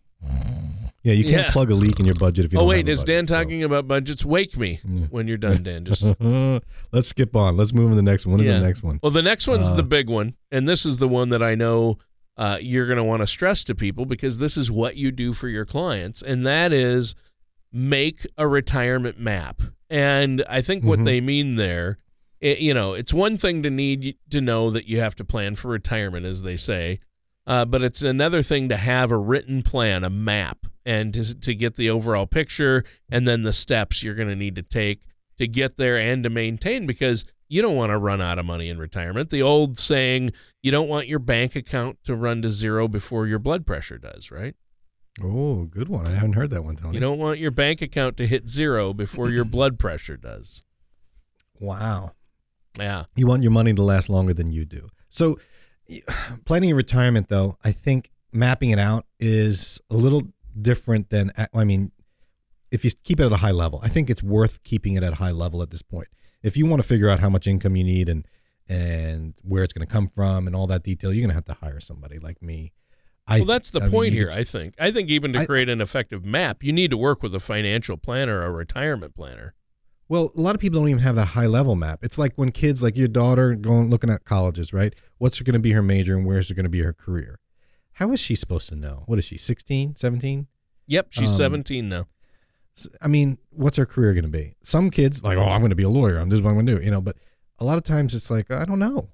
yeah 1.04 1.12
you 1.14 1.24
can't 1.26 1.48
Yeah. 1.48 1.52
plug 1.52 1.72
a 1.72 1.76
leak 1.76 2.00
in 2.00 2.06
your 2.06 2.16
budget 2.16 2.46
if 2.46 2.54
you 2.54 2.60
Oh, 2.60 2.62
don't 2.62 2.70
wait, 2.70 2.78
have 2.80 2.88
a 2.88 2.92
is 2.92 3.04
Dan 3.04 3.24
budget, 3.24 3.30
so- 3.30 3.36
talking 3.36 3.64
about 3.64 3.88
budgets? 3.88 4.24
Wake 4.26 4.58
me 4.58 4.80
Yeah. 4.88 5.08
when 5.10 5.28
you're 5.28 5.38
done, 5.38 5.64
Dan. 5.64 5.84
Just 5.86 6.04
let's 6.94 7.08
skip 7.10 7.36
on 7.36 7.58
let's 7.58 7.74
move 7.74 7.86
on 7.86 7.90
to 7.92 7.96
the 7.98 8.02
next 8.02 8.26
one 8.26 8.34
what 8.38 8.42
is 8.42 8.48
Yeah. 8.48 8.60
the 8.60 8.66
next 8.66 8.82
one 8.84 9.00
Well, 9.04 9.12
the 9.12 9.22
next 9.22 9.48
one's 9.48 9.72
Uh, 9.72 9.76
the 9.76 9.84
big 9.84 10.10
one, 10.10 10.36
and 10.52 10.68
this 10.70 10.86
is 10.86 10.98
the 10.98 11.08
one 11.08 11.30
that 11.30 11.44
I 11.44 11.56
know 11.56 11.98
uh, 12.38 12.58
you're 12.62 12.86
going 12.86 12.96
to 12.98 13.04
want 13.04 13.22
to 13.22 13.28
stress 13.28 13.66
to 13.66 13.76
people 13.76 14.06
because 14.06 14.38
this 14.38 14.56
is 14.56 14.72
what 14.72 14.96
you 14.96 15.12
do 15.12 15.34
for 15.34 15.50
your 15.50 15.66
clients, 15.66 16.22
and 16.22 16.46
that 16.46 16.72
is 16.72 17.14
make 17.72 18.26
a 18.38 18.48
retirement 18.48 19.20
map. 19.20 19.62
And 19.90 20.44
I 20.50 20.62
think 20.62 20.84
what 20.84 21.00
Mhm. 21.00 21.06
they 21.06 21.22
mean 21.22 21.56
there, 21.56 21.98
it, 22.40 22.60
you 22.60 22.74
know, 22.74 22.94
it's 22.94 23.14
one 23.14 23.38
thing 23.38 23.64
to 23.64 23.70
need 23.70 24.16
to 24.30 24.42
know 24.42 24.70
that 24.72 24.88
you 24.88 25.00
have 25.00 25.16
to 25.16 25.26
plan 25.26 25.56
for 25.56 25.70
retirement, 25.70 26.26
as 26.26 26.42
they 26.44 26.58
say, 26.58 27.00
uh, 27.48 27.66
but 27.66 27.84
it's 27.84 28.02
another 28.04 28.42
thing 28.42 28.70
to 28.70 28.78
have 28.78 29.12
a 29.12 29.18
written 29.18 29.62
plan, 29.62 30.04
a 30.04 30.10
map, 30.10 30.66
and 30.86 31.14
to, 31.14 31.36
to 31.40 31.54
get 31.54 31.76
the 31.76 31.90
overall 31.90 32.26
picture, 32.28 32.84
and 33.10 33.28
then 33.28 33.42
the 33.44 33.54
steps 33.54 34.04
you're 34.04 34.16
going 34.16 34.30
to 34.30 34.36
need 34.36 34.56
to 34.56 34.64
take 34.64 35.02
to 35.38 35.48
get 35.48 35.78
there 35.78 35.98
and 35.98 36.24
to 36.24 36.30
maintain 36.30 36.86
because 36.86 37.24
you 37.48 37.62
don't 37.62 37.76
want 37.76 37.90
to 37.92 37.98
run 37.98 38.22
out 38.22 38.38
of 38.38 38.46
money 38.46 38.70
in 38.70 38.78
retirement. 38.78 39.30
The 39.32 39.42
old 39.42 39.80
saying, 39.80 40.32
you 40.62 40.70
don't 40.70 40.90
want 40.90 41.08
your 41.08 41.20
bank 41.20 41.56
account 41.56 41.98
to 42.04 42.16
run 42.16 42.42
to 42.44 42.50
zero 42.50 42.88
before 42.88 43.26
your 43.26 43.40
blood 43.40 43.66
pressure 43.66 43.98
does, 43.98 44.30
right? 44.32 44.56
Oh 45.24 45.66
good 45.66 45.90
one. 45.90 46.08
I 46.08 46.12
haven't 46.12 46.34
heard 46.34 46.50
that 46.52 46.64
one 46.64 46.76
tony. 46.76 46.96
You 46.96 47.00
don't 47.00 47.20
want 47.20 47.40
your 47.40 47.52
bank 47.52 47.82
account 47.82 48.18
to 48.18 48.28
hit 48.28 48.50
zero 48.50 48.94
before 48.94 49.30
your 49.30 49.46
blood 49.56 49.78
pressure 49.80 50.18
does. 50.18 50.64
wow. 51.60 52.14
Yeah. 52.78 53.06
you 53.16 53.28
want 53.28 53.42
your 53.44 53.52
money 53.52 53.74
to 53.74 53.82
last 53.82 54.10
longer 54.10 54.34
than 54.34 54.52
you 54.52 54.64
do. 54.64 54.90
So 55.10 55.38
planning 56.46 56.70
your 56.70 56.78
retirement 56.78 57.30
though 57.30 57.58
i 57.64 57.72
think 57.72 58.12
mapping 58.32 58.70
it 58.70 58.80
out 58.80 59.06
is 59.20 59.80
a 59.90 59.96
little 59.96 60.24
different 60.60 61.10
than 61.10 61.32
i 61.54 61.64
mean 61.64 61.92
if 62.72 62.86
you 62.86 62.92
keep 63.04 63.20
it 63.20 63.26
at 63.26 63.32
a 63.32 63.38
high 63.38 63.52
level 63.52 63.80
i 63.84 63.88
think 63.88 64.10
it's 64.10 64.22
worth 64.22 64.62
keeping 64.64 64.94
it 64.96 65.04
at 65.04 65.14
a 65.14 65.16
high 65.16 65.32
level 65.32 65.62
at 65.62 65.72
this 65.72 65.82
point. 65.82 66.08
If 66.42 66.56
you 66.56 66.66
want 66.66 66.82
to 66.82 66.88
figure 66.88 67.10
out 67.10 67.20
how 67.20 67.30
much 67.30 67.48
income 67.48 67.76
you 67.76 67.84
need 67.84 68.08
and 68.08 68.26
and 68.68 69.34
where 69.42 69.64
it's 69.64 69.74
going 69.74 69.86
to 69.86 69.92
come 69.92 70.08
from 70.08 70.46
and 70.48 70.56
all 70.56 70.68
that 70.68 70.84
detail 70.84 71.12
you're 71.12 71.22
going 71.22 71.30
to 71.30 71.36
have 71.36 71.46
to 71.46 71.56
hire 71.66 71.80
somebody 71.80 72.20
like 72.20 72.42
me 72.42 72.72
I, 73.30 73.38
Well, 73.40 73.46
that's 73.46 73.70
the 73.70 73.82
I 73.84 73.90
point 73.90 74.12
you 74.14 74.20
here, 74.20 74.32
I 74.32 74.44
think. 74.44 74.74
I 74.80 74.92
think 74.92 75.10
even 75.10 75.34
to 75.34 75.40
I- 75.40 75.46
create 75.46 75.70
an 75.70 75.82
effective 75.82 76.26
map, 76.26 76.64
you 76.64 76.74
need 76.74 76.92
to 76.92 76.98
work 76.98 77.22
with 77.24 77.34
a 77.36 77.40
financial 77.40 77.96
planner 77.98 78.40
or 78.42 78.46
a 78.46 78.52
retirement 78.52 79.16
planner. 79.16 79.54
Well, 80.08 80.32
a 80.36 80.42
lot 80.42 80.56
of 80.56 80.62
people 80.62 80.80
don't 80.80 80.90
even 80.90 81.04
have 81.04 81.16
that 81.16 81.26
high 81.28 81.46
level 81.46 81.76
map. 81.76 82.00
It's 82.04 82.18
like 82.18 82.34
when 82.36 82.52
kids, 82.52 82.82
like 82.82 82.98
your 82.98 83.08
daughter, 83.08 83.54
going 83.54 83.90
looking 83.92 84.10
at 84.10 84.26
colleges, 84.26 84.74
right? 84.74 84.94
What's 85.20 85.40
going 85.42 85.54
to 85.54 85.60
be 85.60 85.72
her 85.74 85.84
major 85.84 86.18
and 86.18 86.26
where's 86.26 86.50
it 86.50 86.56
going 86.56 86.64
to 86.64 86.70
be 86.70 86.82
her 86.82 86.94
career? 86.94 87.40
How 87.94 88.12
is 88.12 88.20
she 88.20 88.34
supposed 88.34 88.70
to 88.70 88.76
know? 88.76 89.04
What 89.06 89.20
is 89.20 89.26
she, 89.26 89.38
16, 89.38 89.96
17? 89.98 90.48
Yep, 90.88 91.08
she's 91.12 91.30
Um, 91.32 91.38
17 91.38 91.90
now. 91.90 92.08
I 93.02 93.08
mean, 93.08 93.38
what's 93.52 93.78
her 93.78 93.86
career 93.86 94.14
going 94.14 94.24
to 94.24 94.30
be? 94.30 94.56
Some 94.64 94.90
kids, 94.90 95.22
like, 95.24 95.38
oh, 95.38 95.44
I'm 95.44 95.60
going 95.62 95.70
to 95.70 95.76
be 95.76 95.84
a 95.84 95.90
lawyer. 95.90 96.18
I'm 96.18 96.30
this 96.30 96.38
is 96.38 96.42
what 96.42 96.52
I'm 96.52 96.56
going 96.56 96.66
to 96.68 96.80
do, 96.80 96.84
you 96.84 96.90
know, 96.92 97.02
but 97.02 97.18
a 97.60 97.66
lot 97.66 97.78
of 97.78 97.84
times 97.84 98.16
it's 98.16 98.32
like, 98.32 98.50
I 98.50 98.66
don't 98.66 98.80
know. 98.80 99.10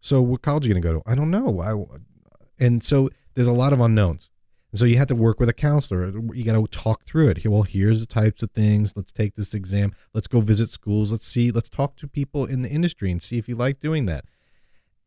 So 0.00 0.20
what 0.22 0.40
college 0.42 0.64
are 0.64 0.68
you 0.68 0.74
going 0.74 0.82
to 0.82 0.88
go 0.88 0.94
to? 1.00 1.02
I 1.08 1.14
don't 1.14 1.30
know. 1.30 1.60
I, 1.60 2.64
and 2.64 2.82
so 2.82 3.10
there's 3.34 3.48
a 3.48 3.52
lot 3.52 3.72
of 3.72 3.80
unknowns. 3.80 4.30
And 4.72 4.78
so 4.78 4.86
you 4.86 4.98
have 4.98 5.08
to 5.08 5.14
work 5.14 5.40
with 5.40 5.48
a 5.48 5.54
counselor. 5.54 6.12
You 6.32 6.44
got 6.44 6.54
to 6.54 6.66
talk 6.66 7.04
through 7.04 7.28
it. 7.30 7.44
Well, 7.46 7.62
here's 7.62 8.00
the 8.00 8.06
types 8.06 8.42
of 8.42 8.52
things. 8.52 8.94
Let's 8.96 9.10
take 9.10 9.34
this 9.34 9.52
exam. 9.52 9.92
Let's 10.14 10.28
go 10.28 10.40
visit 10.40 10.70
schools. 10.70 11.10
Let's 11.10 11.26
see. 11.26 11.50
Let's 11.50 11.68
talk 11.68 11.96
to 11.96 12.06
people 12.06 12.46
in 12.46 12.62
the 12.62 12.68
industry 12.68 13.10
and 13.10 13.22
see 13.22 13.36
if 13.38 13.48
you 13.48 13.56
like 13.56 13.80
doing 13.80 14.06
that. 14.06 14.24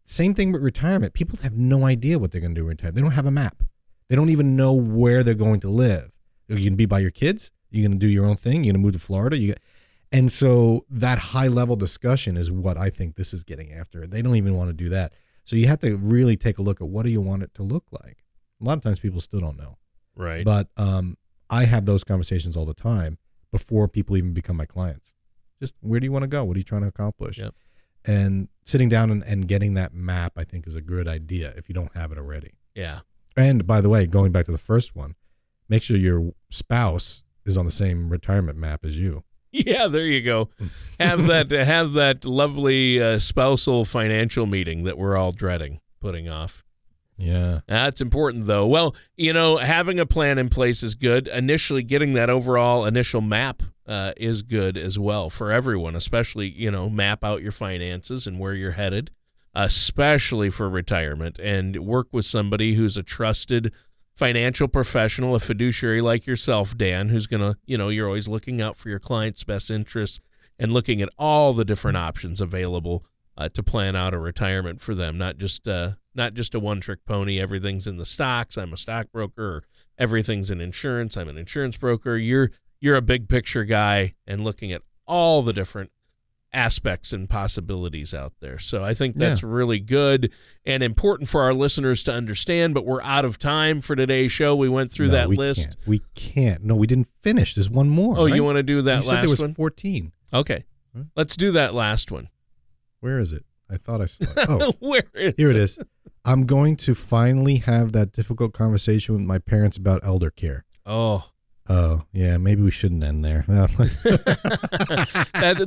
Same 0.05 0.33
thing 0.33 0.51
with 0.51 0.61
retirement. 0.61 1.13
People 1.13 1.39
have 1.43 1.57
no 1.57 1.85
idea 1.85 2.19
what 2.19 2.31
they're 2.31 2.41
going 2.41 2.53
to 2.53 2.59
do 2.59 2.65
in 2.65 2.71
retirement. 2.71 2.95
They 2.95 3.01
don't 3.01 3.11
have 3.11 3.25
a 3.25 3.31
map. 3.31 3.63
They 4.09 4.17
don't 4.17 4.29
even 4.29 4.57
know 4.57 4.73
where 4.73 5.23
they're 5.23 5.33
going 5.33 5.61
to 5.61 5.69
live. 5.69 6.11
You 6.49 6.55
going 6.55 6.73
to 6.73 6.75
be 6.75 6.85
by 6.85 6.99
your 6.99 7.09
kids? 7.09 7.51
You're 7.71 7.87
going 7.87 7.97
to 7.97 8.05
do 8.05 8.11
your 8.11 8.25
own 8.25 8.35
thing. 8.35 8.65
You're 8.65 8.73
going 8.73 8.81
to 8.81 8.85
move 8.85 8.93
to 8.93 8.99
Florida. 8.99 9.37
You, 9.37 9.55
and 10.11 10.31
so 10.31 10.85
that 10.89 11.17
high 11.17 11.47
level 11.47 11.75
discussion 11.75 12.35
is 12.35 12.51
what 12.51 12.77
I 12.77 12.89
think 12.89 13.15
this 13.15 13.33
is 13.33 13.43
getting 13.43 13.71
after. 13.71 14.05
They 14.05 14.21
don't 14.21 14.35
even 14.35 14.55
want 14.55 14.69
to 14.69 14.73
do 14.73 14.89
that. 14.89 15.13
So 15.45 15.55
you 15.55 15.67
have 15.67 15.79
to 15.79 15.97
really 15.97 16.37
take 16.37 16.57
a 16.57 16.61
look 16.61 16.81
at 16.81 16.87
what 16.87 17.03
do 17.03 17.11
you 17.11 17.21
want 17.21 17.43
it 17.43 17.53
to 17.55 17.63
look 17.63 17.85
like. 17.91 18.23
A 18.61 18.65
lot 18.65 18.77
of 18.77 18.83
times 18.83 18.99
people 18.99 19.21
still 19.21 19.39
don't 19.39 19.57
know. 19.57 19.77
Right. 20.15 20.45
But 20.45 20.69
um, 20.77 21.17
I 21.49 21.65
have 21.65 21.85
those 21.85 22.03
conversations 22.03 22.55
all 22.55 22.65
the 22.65 22.73
time 22.73 23.17
before 23.51 23.87
people 23.87 24.15
even 24.15 24.33
become 24.33 24.55
my 24.55 24.65
clients. 24.65 25.13
Just 25.59 25.75
where 25.81 25.99
do 25.99 26.05
you 26.05 26.11
want 26.11 26.23
to 26.23 26.27
go? 26.27 26.43
What 26.43 26.55
are 26.55 26.59
you 26.59 26.63
trying 26.63 26.81
to 26.81 26.87
accomplish? 26.87 27.37
Yep. 27.37 27.53
And 28.05 28.49
sitting 28.65 28.89
down 28.89 29.09
and, 29.11 29.23
and 29.23 29.47
getting 29.47 29.75
that 29.75 29.93
map, 29.93 30.33
I 30.37 30.43
think, 30.43 30.67
is 30.67 30.75
a 30.75 30.81
good 30.81 31.07
idea 31.07 31.53
if 31.55 31.69
you 31.69 31.75
don't 31.75 31.95
have 31.95 32.11
it 32.11 32.17
already. 32.17 32.51
yeah. 32.75 32.99
And 33.35 33.65
by 33.65 33.81
the 33.81 33.89
way, 33.89 34.05
going 34.05 34.31
back 34.31 34.45
to 34.45 34.51
the 34.51 34.59
first 34.59 34.95
one, 34.95 35.15
make 35.67 35.81
sure 35.81 35.97
your 35.97 36.33
spouse 36.51 37.23
is 37.45 37.57
on 37.57 37.65
the 37.65 37.71
same 37.71 38.09
retirement 38.09 38.59
map 38.59 38.85
as 38.85 38.95
you. 38.97 39.23
Yeah, 39.53 39.87
there 39.87 40.05
you 40.05 40.21
go. 40.21 40.49
Have 40.99 41.27
that 41.27 41.51
have 41.51 41.93
that 41.93 42.25
lovely 42.25 43.01
uh, 43.01 43.19
spousal 43.19 43.85
financial 43.85 44.47
meeting 44.47 44.83
that 44.83 44.97
we're 44.97 45.15
all 45.15 45.31
dreading 45.31 45.79
putting 46.01 46.29
off. 46.29 46.65
Yeah. 47.17 47.59
That's 47.67 48.01
important, 48.01 48.47
though. 48.47 48.65
Well, 48.65 48.95
you 49.15 49.31
know, 49.31 49.57
having 49.57 49.99
a 49.99 50.05
plan 50.05 50.37
in 50.37 50.49
place 50.49 50.83
is 50.83 50.95
good. 50.95 51.27
Initially, 51.27 51.83
getting 51.83 52.13
that 52.13 52.29
overall 52.29 52.85
initial 52.85 53.21
map 53.21 53.61
uh, 53.87 54.13
is 54.17 54.41
good 54.41 54.77
as 54.77 54.97
well 54.97 55.29
for 55.29 55.51
everyone, 55.51 55.95
especially, 55.95 56.49
you 56.49 56.71
know, 56.71 56.89
map 56.89 57.23
out 57.23 57.41
your 57.41 57.51
finances 57.51 58.25
and 58.25 58.39
where 58.39 58.53
you're 58.53 58.71
headed, 58.71 59.11
especially 59.53 60.49
for 60.49 60.69
retirement, 60.69 61.37
and 61.39 61.85
work 61.85 62.07
with 62.11 62.25
somebody 62.25 62.73
who's 62.73 62.97
a 62.97 63.03
trusted 63.03 63.71
financial 64.15 64.67
professional, 64.67 65.35
a 65.35 65.39
fiduciary 65.39 66.01
like 66.01 66.27
yourself, 66.27 66.77
Dan, 66.77 67.09
who's 67.09 67.27
going 67.27 67.41
to, 67.41 67.57
you 67.65 67.77
know, 67.77 67.89
you're 67.89 68.07
always 68.07 68.27
looking 68.27 68.61
out 68.61 68.77
for 68.77 68.89
your 68.89 68.99
client's 68.99 69.43
best 69.43 69.71
interests 69.71 70.19
and 70.59 70.71
looking 70.71 71.01
at 71.01 71.09
all 71.17 71.53
the 71.53 71.65
different 71.65 71.97
options 71.97 72.39
available 72.39 73.03
uh, 73.37 73.49
to 73.49 73.63
plan 73.63 73.95
out 73.95 74.13
a 74.13 74.19
retirement 74.19 74.81
for 74.81 74.93
them, 74.93 75.17
not 75.17 75.37
just 75.37 75.67
uh, 75.67 75.93
not 76.13 76.33
just 76.35 76.53
a 76.53 76.59
one 76.59 76.79
trick 76.79 76.99
pony. 77.05 77.39
Everything's 77.39 77.87
in 77.87 77.97
the 77.97 78.05
stocks. 78.05 78.57
I'm 78.57 78.73
a 78.73 78.77
stockbroker. 78.77 79.63
Everything's 79.97 80.51
in 80.51 80.61
insurance. 80.61 81.17
I'm 81.17 81.29
an 81.29 81.37
insurance 81.37 81.77
broker. 81.77 82.15
You're 82.17 82.51
you're 82.79 82.95
a 82.95 83.01
big 83.01 83.27
picture 83.27 83.63
guy 83.63 84.13
and 84.27 84.43
looking 84.43 84.71
at 84.71 84.83
all 85.07 85.41
the 85.41 85.53
different 85.53 85.91
aspects 86.53 87.11
and 87.13 87.29
possibilities 87.29 88.13
out 88.13 88.33
there. 88.39 88.59
So 88.59 88.83
I 88.83 88.93
think 88.93 89.15
that's 89.15 89.41
yeah. 89.41 89.49
really 89.49 89.79
good 89.79 90.31
and 90.65 90.83
important 90.83 91.29
for 91.29 91.41
our 91.41 91.53
listeners 91.53 92.03
to 92.03 92.13
understand. 92.13 92.73
But 92.73 92.85
we're 92.85 93.01
out 93.01 93.25
of 93.25 93.39
time 93.39 93.81
for 93.81 93.95
today's 93.95 94.31
show. 94.31 94.55
We 94.55 94.69
went 94.69 94.91
through 94.91 95.07
no, 95.07 95.13
that 95.13 95.29
we 95.29 95.35
list. 95.35 95.65
Can't. 95.65 95.87
We 95.87 96.01
can't. 96.15 96.63
No, 96.63 96.75
we 96.75 96.87
didn't 96.87 97.07
finish. 97.21 97.55
There's 97.55 97.69
one 97.69 97.89
more. 97.89 98.17
Oh, 98.17 98.25
right? 98.25 98.35
you 98.35 98.43
want 98.43 98.57
to 98.57 98.63
do 98.63 98.81
that 98.83 99.03
you 99.03 99.09
last 99.09 99.09
said 99.09 99.23
there 99.23 99.29
was 99.29 99.39
one? 99.39 99.53
14. 99.53 100.11
Okay. 100.33 100.65
Huh? 100.95 101.03
Let's 101.15 101.35
do 101.35 101.51
that 101.51 101.73
last 101.73 102.11
one. 102.11 102.29
Where 102.99 103.19
is 103.19 103.33
it? 103.33 103.45
I 103.69 103.77
thought 103.77 104.01
I 104.01 104.05
saw 104.05 104.23
it. 104.23 104.33
Oh, 104.49 104.73
where 104.79 105.03
is 105.13 105.29
it? 105.29 105.35
here 105.37 105.49
it 105.49 105.57
is. 105.57 105.79
I'm 106.25 106.45
going 106.45 106.77
to 106.77 106.95
finally 106.95 107.57
have 107.57 107.91
that 107.91 108.13
difficult 108.13 108.53
conversation 108.53 109.15
with 109.15 109.23
my 109.23 109.39
parents 109.39 109.77
about 109.77 110.01
elder 110.03 110.29
care. 110.29 110.65
Oh, 110.85 111.29
Oh 111.69 112.03
yeah, 112.11 112.37
maybe 112.37 112.61
we 112.61 112.71
shouldn't 112.71 113.03
end 113.03 113.23
there. 113.23 113.45
that 113.47 113.69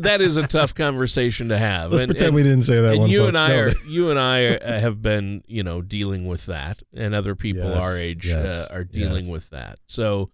that 0.02 0.20
is 0.20 0.36
a 0.36 0.46
tough 0.46 0.74
conversation 0.74 1.48
to 1.48 1.58
have. 1.58 1.92
Let's 1.92 2.02
and, 2.02 2.10
pretend 2.10 2.26
and, 2.28 2.34
we 2.36 2.42
didn't 2.42 2.62
say 2.62 2.80
that. 2.80 2.92
And 2.92 3.00
one 3.00 3.10
you 3.10 3.20
folks. 3.20 3.28
and 3.28 3.38
I 3.38 3.52
are 3.56 3.72
you 3.88 4.10
and 4.10 4.18
I 4.18 4.40
are, 4.40 4.80
have 4.80 5.00
been 5.00 5.42
you 5.46 5.62
know 5.62 5.80
dealing 5.80 6.26
with 6.26 6.46
that, 6.46 6.82
and 6.94 7.14
other 7.14 7.34
people 7.34 7.70
Yes, 7.70 7.82
our 7.82 7.96
age 7.96 8.26
yes, 8.26 8.36
uh, 8.46 8.68
are 8.70 8.84
dealing 8.84 9.26
yes. 9.26 9.32
with 9.32 9.50
that. 9.50 9.78
So 9.86 10.30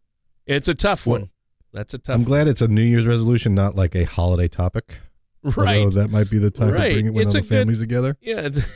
it's 0.46 0.68
a 0.68 0.74
tough 0.74 1.06
Well, 1.06 1.20
one. 1.20 1.30
That's 1.72 1.94
a 1.94 1.98
tough. 1.98 2.16
I'm 2.16 2.24
glad 2.24 2.48
it's 2.48 2.62
a 2.62 2.68
New 2.68 2.82
Year's 2.82 3.06
resolution, 3.06 3.54
not 3.54 3.76
like 3.76 3.94
a 3.94 4.04
holiday 4.04 4.48
topic. 4.48 4.98
right. 5.56 5.78
Although 5.78 6.02
that 6.02 6.10
might 6.10 6.30
be 6.30 6.38
the 6.38 6.50
time 6.50 6.70
Right. 6.70 6.88
to 6.88 6.94
bring 6.94 7.06
it 7.06 7.14
when 7.14 7.26
It's 7.26 7.34
all 7.34 7.40
the 7.42 7.48
good- 7.48 7.56
families 7.56 7.80
together. 7.80 8.16
Yeah, 8.20 8.48
it's, 8.52 8.68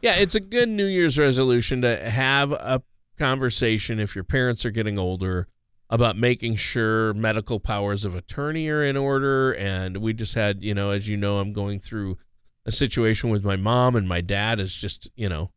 yeah, 0.00 0.14
it's 0.16 0.34
a 0.34 0.40
good 0.40 0.68
New 0.68 0.86
Year's 0.86 1.18
resolution 1.18 1.82
to 1.82 2.08
have 2.10 2.52
a 2.52 2.82
conversation 3.18 3.98
if 3.98 4.14
your 4.14 4.24
parents 4.24 4.64
are 4.64 4.70
getting 4.70 4.98
older 4.98 5.48
about 5.90 6.16
making 6.16 6.54
sure 6.56 7.12
medical 7.12 7.60
powers 7.60 8.04
of 8.04 8.14
attorney 8.14 8.68
are 8.68 8.82
in 8.82 8.96
order. 8.96 9.52
And 9.52 9.98
we 9.98 10.14
just 10.14 10.34
had, 10.34 10.62
you 10.62 10.72
know, 10.72 10.90
as 10.90 11.08
you 11.08 11.16
know, 11.16 11.38
I'm 11.38 11.52
going 11.52 11.80
through 11.80 12.16
a 12.64 12.72
situation 12.72 13.28
with 13.28 13.44
my 13.44 13.56
mom 13.56 13.96
and 13.96 14.08
my 14.08 14.20
dad 14.20 14.60
is 14.60 14.72
just, 14.72 15.10
you 15.16 15.28
know, 15.28 15.50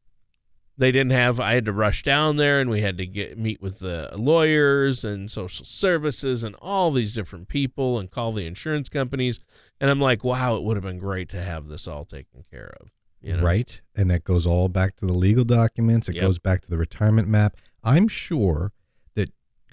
they 0.76 0.92
didn't 0.92 1.12
have. 1.12 1.40
I 1.40 1.54
had 1.54 1.66
to 1.66 1.72
rush 1.72 2.02
down 2.02 2.38
there, 2.38 2.60
and 2.60 2.68
we 2.68 2.82
had 2.82 2.98
to 2.98 3.06
get 3.06 3.38
meet 3.38 3.62
with 3.62 3.78
the 3.78 4.10
lawyers 4.16 5.06
and 5.06 5.30
social 5.30 5.68
services 5.68 6.44
and 6.44 6.56
all 6.56 6.90
these 6.90 7.14
different 7.14 7.48
people, 7.48 8.00
and 8.00 8.10
call 8.10 8.32
the 8.32 8.48
insurance 8.48 8.90
companies. 8.90 9.40
And 9.80 9.92
I'm 9.92 10.02
like, 10.02 10.24
wow, 10.24 10.56
it 10.56 10.64
would 10.64 10.76
have 10.76 10.84
been 10.84 10.98
great 10.98 11.30
to 11.30 11.40
have 11.40 11.68
this 11.68 11.88
all 11.88 12.06
taken 12.06 12.44
care 12.50 12.74
of. 12.82 12.90
You 13.22 13.38
know? 13.38 13.44
Right. 13.44 13.80
And 13.96 14.10
that 14.10 14.24
goes 14.24 14.48
all 14.48 14.68
back 14.68 14.96
to 14.96 15.06
the 15.06 15.14
legal 15.14 15.44
documents. 15.44 16.10
It 16.10 16.16
Yep. 16.16 16.24
goes 16.24 16.40
back 16.40 16.64
to 16.64 16.70
the 16.72 16.78
retirement 16.80 17.28
map. 17.28 17.56
I'm 17.84 18.08
sure 18.08 18.72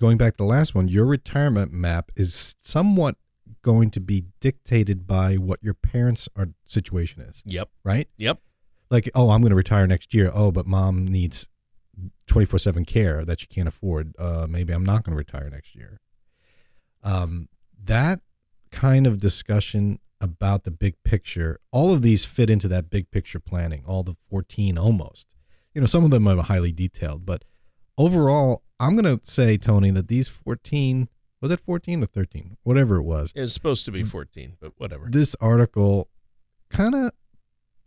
going 0.00 0.16
back 0.16 0.32
to 0.34 0.38
the 0.38 0.48
last 0.48 0.74
one, 0.74 0.88
your 0.88 1.04
retirement 1.06 1.72
map 1.72 2.10
is 2.16 2.56
somewhat 2.62 3.16
going 3.62 3.90
to 3.90 4.00
be 4.00 4.24
dictated 4.40 5.06
by 5.06 5.34
what 5.36 5.58
your 5.62 5.74
parents' 5.74 6.28
are, 6.34 6.48
situation 6.64 7.20
is, 7.22 7.42
Yep. 7.44 7.68
right? 7.84 8.08
Yep. 8.16 8.38
Like, 8.90 9.10
oh, 9.14 9.30
I'm 9.30 9.40
going 9.42 9.50
to 9.50 9.56
retire 9.56 9.86
next 9.86 10.14
year. 10.14 10.30
Oh, 10.34 10.50
but 10.50 10.66
mom 10.66 11.06
needs 11.06 11.46
24 12.26 12.58
7 12.58 12.84
care 12.84 13.24
that 13.24 13.40
she 13.40 13.46
can't 13.46 13.68
afford. 13.68 14.14
Uh, 14.18 14.46
maybe 14.48 14.72
I'm 14.72 14.84
not 14.84 15.04
going 15.04 15.12
to 15.12 15.18
retire 15.18 15.48
next 15.50 15.74
year. 15.76 16.00
Um, 17.02 17.48
that 17.82 18.20
kind 18.70 19.06
of 19.06 19.20
discussion 19.20 19.98
about 20.20 20.64
the 20.64 20.70
big 20.70 20.94
picture, 21.04 21.60
all 21.72 21.92
of 21.92 22.02
these 22.02 22.24
fit 22.24 22.50
into 22.50 22.68
that 22.68 22.90
big 22.90 23.10
picture 23.10 23.40
planning, 23.40 23.82
all 23.86 24.02
the 24.02 24.14
14 24.28 24.76
almost. 24.78 25.34
You 25.74 25.80
know, 25.80 25.86
some 25.86 26.04
of 26.04 26.10
them 26.10 26.26
are 26.26 26.42
highly 26.42 26.72
detailed, 26.72 27.24
but 27.24 27.44
overall, 27.96 28.62
I'm 28.80 28.96
going 28.96 29.18
to 29.18 29.20
say, 29.30 29.56
Tony, 29.56 29.90
that 29.92 30.08
these 30.08 30.26
14, 30.26 31.08
was 31.40 31.50
it 31.52 31.60
14 31.60 32.02
or 32.02 32.06
13? 32.06 32.56
Whatever 32.64 32.96
it 32.96 33.02
was, 33.02 33.32
It's 33.36 33.52
supposed 33.54 33.84
to 33.84 33.92
be 33.92 34.02
14, 34.02 34.56
but 34.60 34.72
whatever. 34.78 35.06
this 35.10 35.36
article 35.40 36.08
kind 36.70 36.94
of 36.94 37.10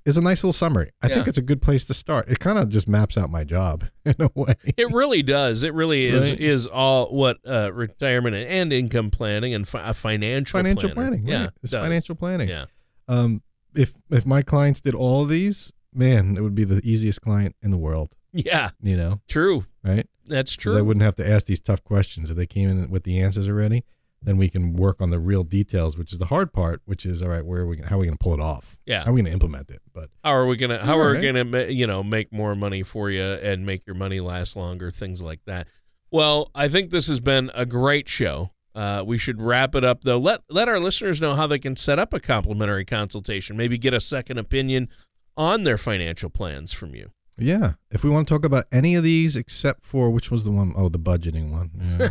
is 0.05 0.17
a 0.17 0.21
nice 0.21 0.43
little 0.43 0.51
summary. 0.53 0.91
I 1.01 1.07
think 1.07 1.27
it's 1.27 1.37
a 1.37 1.41
good 1.41 1.61
place 1.61 1.85
to 1.85 1.93
start. 1.93 2.27
It 2.29 2.39
kind 2.39 2.57
of 2.57 2.67
just 2.69 2.87
maps 2.89 3.17
out 3.17 3.29
my 3.29 3.43
job 3.45 3.85
in 4.05 4.15
a 4.19 4.29
way. 4.35 4.55
It 4.77 4.91
really 4.91 5.23
does. 5.23 5.63
It 5.63 5.73
really 5.73 6.05
is 6.05 6.29
Right. 6.29 6.39
is 6.39 6.67
all 6.67 7.07
what 7.15 7.37
uh, 7.47 7.71
retirement 7.73 8.35
and 8.35 8.71
income 8.73 9.09
planning 9.11 9.53
and 9.53 9.65
fi- 9.67 9.93
financial 9.93 10.59
financial 10.59 10.89
planner. 10.89 11.11
planning. 11.11 11.27
Yeah. 11.27 11.49
It's 11.63 11.71
does. 11.71 11.83
financial 11.83 12.15
planning. 12.15 12.49
Yeah. 12.49 12.65
Um, 13.07 13.41
if 13.73 13.93
if 14.11 14.25
my 14.25 14.41
clients 14.41 14.81
did 14.81 14.93
all 14.93 15.23
these, 15.25 15.71
man, 15.93 16.35
it 16.37 16.41
would 16.41 16.53
be 16.55 16.65
the 16.65 16.81
easiest 16.83 17.21
client 17.21 17.55
in 17.61 17.71
the 17.71 17.77
world. 17.77 18.09
Yeah. 18.33 18.71
You 18.81 18.97
know, 18.97 19.21
True. 19.29 19.65
right? 19.83 20.05
That's 20.25 20.53
true. 20.53 20.77
I 20.77 20.81
wouldn't 20.81 21.03
have 21.03 21.15
to 21.15 21.29
ask 21.29 21.45
these 21.45 21.59
tough 21.59 21.83
questions. 21.83 22.29
If 22.31 22.37
they 22.37 22.45
came 22.47 22.69
in 22.69 22.89
with 22.89 23.03
the 23.03 23.19
answers 23.21 23.47
already, 23.47 23.83
then 24.21 24.37
we 24.37 24.47
can 24.49 24.73
work 24.73 25.01
on 25.01 25.09
the 25.09 25.19
real 25.19 25.43
details, 25.43 25.97
which 25.97 26.13
is 26.13 26.19
the 26.19 26.27
hard 26.27 26.53
part. 26.53 26.81
Which 26.85 27.05
is 27.05 27.21
all 27.21 27.29
right. 27.29 27.45
Where 27.45 27.61
are 27.61 27.67
we? 27.67 27.77
How 27.81 27.97
are 27.97 27.99
we 27.99 28.05
going 28.05 28.17
to 28.17 28.23
pull 28.23 28.33
it 28.33 28.39
off? 28.39 28.79
Yeah. 28.85 29.03
How 29.03 29.09
are 29.11 29.13
we 29.13 29.19
going 29.21 29.25
to 29.31 29.33
implement 29.33 29.69
it? 29.69 29.81
But 29.93 30.09
How 30.23 30.31
are 30.33 30.45
we 30.47 30.55
gonna? 30.55 30.85
How 30.85 30.97
are 30.97 31.13
we 31.13 31.21
gonna? 31.21 31.43
ma- 31.43 31.57
You 31.59 31.87
know, 31.87 32.03
make 32.03 32.31
more 32.31 32.55
money 32.55 32.83
for 32.83 33.09
you 33.09 33.21
and 33.21 33.65
make 33.65 33.85
your 33.85 33.95
money 33.95 34.19
last 34.21 34.55
longer. 34.55 34.91
Things 34.91 35.21
like 35.21 35.41
that. 35.45 35.67
Well, 36.11 36.51
I 36.55 36.67
think 36.69 36.89
this 36.91 37.07
has 37.07 37.19
been 37.19 37.51
a 37.53 37.65
great 37.65 38.07
show. 38.07 38.51
Uh, 38.75 39.03
we 39.05 39.17
should 39.17 39.39
wrap 39.41 39.75
it 39.75 39.83
up 39.83 40.01
though. 40.03 40.17
Let 40.17 40.41
let 40.49 40.67
our 40.69 40.79
listeners 40.79 41.19
know 41.21 41.35
how 41.35 41.45
they 41.45 41.59
can 41.59 41.75
set 41.75 41.99
up 41.99 42.13
a 42.13 42.19
complimentary 42.19 42.85
consultation. 42.85 43.55
Maybe 43.57 43.77
get 43.77 43.93
a 43.93 43.99
second 43.99 44.37
opinion 44.39 44.89
on 45.35 45.63
their 45.63 45.77
financial 45.77 46.29
plans 46.29 46.71
from 46.73 46.95
you. 46.95 47.11
Yeah. 47.37 47.73
If 47.91 48.03
we 48.03 48.09
want 48.09 48.27
to 48.27 48.33
talk 48.33 48.45
about 48.45 48.65
any 48.71 48.95
of 48.95 49.03
these 49.03 49.35
except 49.35 49.83
for 49.83 50.09
which 50.09 50.29
was 50.29 50.43
the 50.43 50.51
one? 50.51 50.73
Oh, 50.75 50.89
the 50.89 50.99
budgeting 50.99 51.51
one. 51.51 51.71
Yeah. 51.99 52.09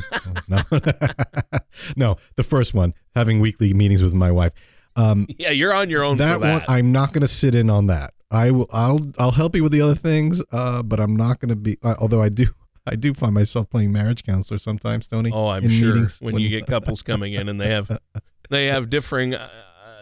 no. 0.48 1.61
no, 1.96 2.16
the 2.37 2.42
first 2.42 2.74
one, 2.74 2.94
having 3.14 3.40
weekly 3.40 3.72
meetings 3.72 4.02
with 4.02 4.14
my 4.14 4.30
wife. 4.30 4.52
Um, 4.96 5.26
Yeah, 5.38 5.50
you're 5.50 5.72
on 5.72 5.90
your 5.90 6.04
own 6.04 6.18
that, 6.18 6.35
for 6.35 6.40
that. 6.40 6.52
one, 6.52 6.64
I'm 6.68 6.92
not 6.92 7.12
going 7.12 7.22
to 7.22 7.28
sit 7.28 7.54
in 7.54 7.70
on 7.70 7.87
that. 7.87 8.14
I 8.30 8.50
will. 8.50 8.66
I'll. 8.72 9.00
I'll 9.18 9.32
help 9.32 9.54
you 9.54 9.62
with 9.62 9.72
the 9.72 9.82
other 9.82 9.94
things. 9.94 10.42
Uh, 10.50 10.82
but 10.82 10.98
I'm 10.98 11.14
not 11.14 11.38
going 11.38 11.50
to 11.50 11.56
be. 11.56 11.76
Uh, 11.82 11.94
although 11.98 12.22
I 12.22 12.28
do. 12.28 12.46
I 12.85 12.96
do 12.96 13.14
find 13.14 13.32
myself 13.32 13.70
playing 13.70 13.92
marriage 13.92 14.24
counselor 14.24 14.58
sometimes, 14.58 15.06
Tony. 15.06 15.30
Oh, 15.32 15.46
I'm 15.46 15.68
sure 15.68 15.94
meetings 15.94 16.20
when 16.20 16.37
you 16.38 16.48
get 16.48 16.66
couples 16.66 17.00
coming 17.00 17.32
in 17.32 17.48
and 17.48 17.61
they 17.61 17.68
have 17.68 17.96
they 18.50 18.66
have 18.66 18.90
differing, 18.90 19.37
uh, 19.37 19.48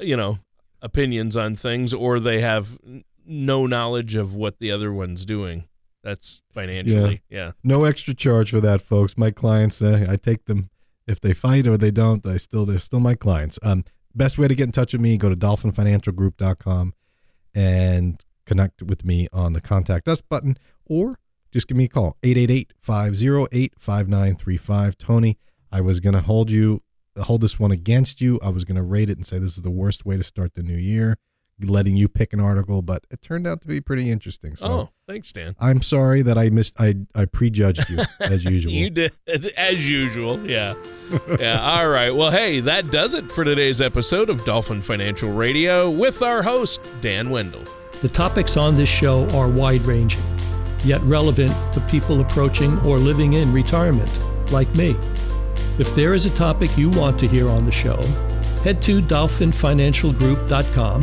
you 0.01 0.17
know, 0.17 0.39
opinions 0.81 1.37
on 1.37 1.57
things, 1.57 1.93
or 1.93 2.19
they 2.19 2.41
have 2.41 2.79
no 3.27 3.67
knowledge 3.67 4.15
of 4.15 4.35
what 4.35 4.59
the 4.59 4.71
other 4.71 4.93
one's 4.93 5.25
doing. 5.25 5.65
That's 6.03 6.43
financially, 6.53 7.23
yeah. 7.29 7.53
no 7.63 7.85
extra 7.85 8.15
charge 8.15 8.51
for 8.51 8.61
that, 8.61 8.81
folks. 8.81 9.19
My 9.19 9.31
clients, 9.31 9.83
uh, 9.83 10.07
I 10.09 10.17
take 10.17 10.47
them 10.47 10.71
if 11.07 11.21
they 11.21 11.35
fight 11.35 11.67
or 11.67 11.77
they 11.77 11.91
don't. 11.91 12.27
I 12.27 12.39
still 12.39 12.65
they're 12.65 12.79
still 12.79 13.01
my 13.01 13.15
clients. 13.15 13.59
Um, 13.63 13.85
best 14.15 14.39
way 14.39 14.49
to 14.49 14.55
get 14.55 14.65
in 14.65 14.73
touch 14.73 14.95
with 14.95 15.03
me, 15.03 15.19
go 15.19 15.29
to 15.29 15.35
dolphinfinancialgroup.com 15.35 16.95
and 17.55 18.25
connect 18.47 18.83
with 18.83 19.05
me 19.05 19.29
on 19.33 19.53
the 19.53 19.61
contact 19.61 20.09
us 20.09 20.23
button, 20.23 20.57
or 20.87 21.19
just 21.53 21.69
give 21.69 21.77
me 21.77 21.85
a 21.85 21.89
call 21.89 22.17
888-508-5935. 22.23 24.99
Tony, 24.99 25.39
I 25.71 25.81
was 25.81 26.01
gonna 26.01 26.23
hold 26.23 26.51
you 26.51 26.83
hold 27.19 27.41
this 27.41 27.59
one 27.59 27.73
against 27.73 28.21
you. 28.21 28.39
I 28.43 28.51
was 28.51 28.65
gonna 28.65 28.83
rate 28.83 29.09
it 29.11 29.17
and 29.17 29.27
say 29.27 29.39
this 29.39 29.57
is 29.57 29.63
the 29.63 29.71
worst 29.71 30.07
way 30.07 30.17
to 30.17 30.23
start 30.23 30.55
the 30.55 30.63
new 30.63 30.77
year, 30.77 31.19
letting 31.65 31.97
you 31.97 32.09
pick 32.09 32.33
an 32.33 32.41
article, 32.41 32.83
but 32.83 33.07
it 33.11 33.23
turned 33.23 33.47
out 33.47 33.61
to 33.63 33.69
be 33.69 33.81
pretty 33.81 34.11
interesting. 34.11 34.57
So 34.57 34.69
oh, 34.69 34.89
thanks, 35.07 35.33
Dan. 35.33 35.55
I'm 35.59 35.83
sorry 35.83 36.23
that 36.23 36.39
I 36.39 36.51
missed. 36.51 36.75
I 36.79 36.97
I 37.15 37.25
prejudged 37.25 37.89
you 37.89 38.03
as 38.21 38.45
usual. 38.45 38.73
You 38.73 38.91
did 38.91 39.13
as 39.57 39.89
usual, 39.89 40.45
yeah. 40.47 40.75
yeah. 41.39 41.61
All 41.61 41.89
right. 41.89 42.11
Well, 42.11 42.31
hey, 42.31 42.61
that 42.61 42.91
does 42.91 43.15
it 43.15 43.31
for 43.31 43.45
today's 43.45 43.81
episode 43.81 44.31
of 44.31 44.45
Dolphin 44.45 44.83
Financial 44.83 45.31
Radio 45.31 45.91
with 45.91 46.23
our 46.23 46.43
host 46.43 46.89
Dan 47.01 47.31
Wendell. 47.31 47.65
The 48.03 48.09
topics 48.09 48.57
on 48.57 48.75
this 48.75 48.89
show 48.89 49.29
are 49.31 49.49
wide 49.49 49.83
ranging, 49.83 50.23
yet 50.85 51.01
relevant 51.03 51.53
to 51.75 51.81
people 51.83 52.21
approaching 52.21 52.79
or 52.81 52.99
living 52.99 53.35
in 53.35 53.53
retirement, 53.53 54.11
like 54.51 54.75
me. 54.75 54.97
If 55.79 55.95
there 55.95 56.15
is 56.15 56.27
a 56.27 56.31
topic 56.31 56.77
you 56.77 56.91
want 56.91 57.19
to 57.21 57.29
hear 57.29 57.51
on 57.51 57.65
the 57.65 57.73
show, 57.73 58.01
head 58.63 58.83
to 58.83 59.01
dolphinfinancialgroup.com 59.03 61.03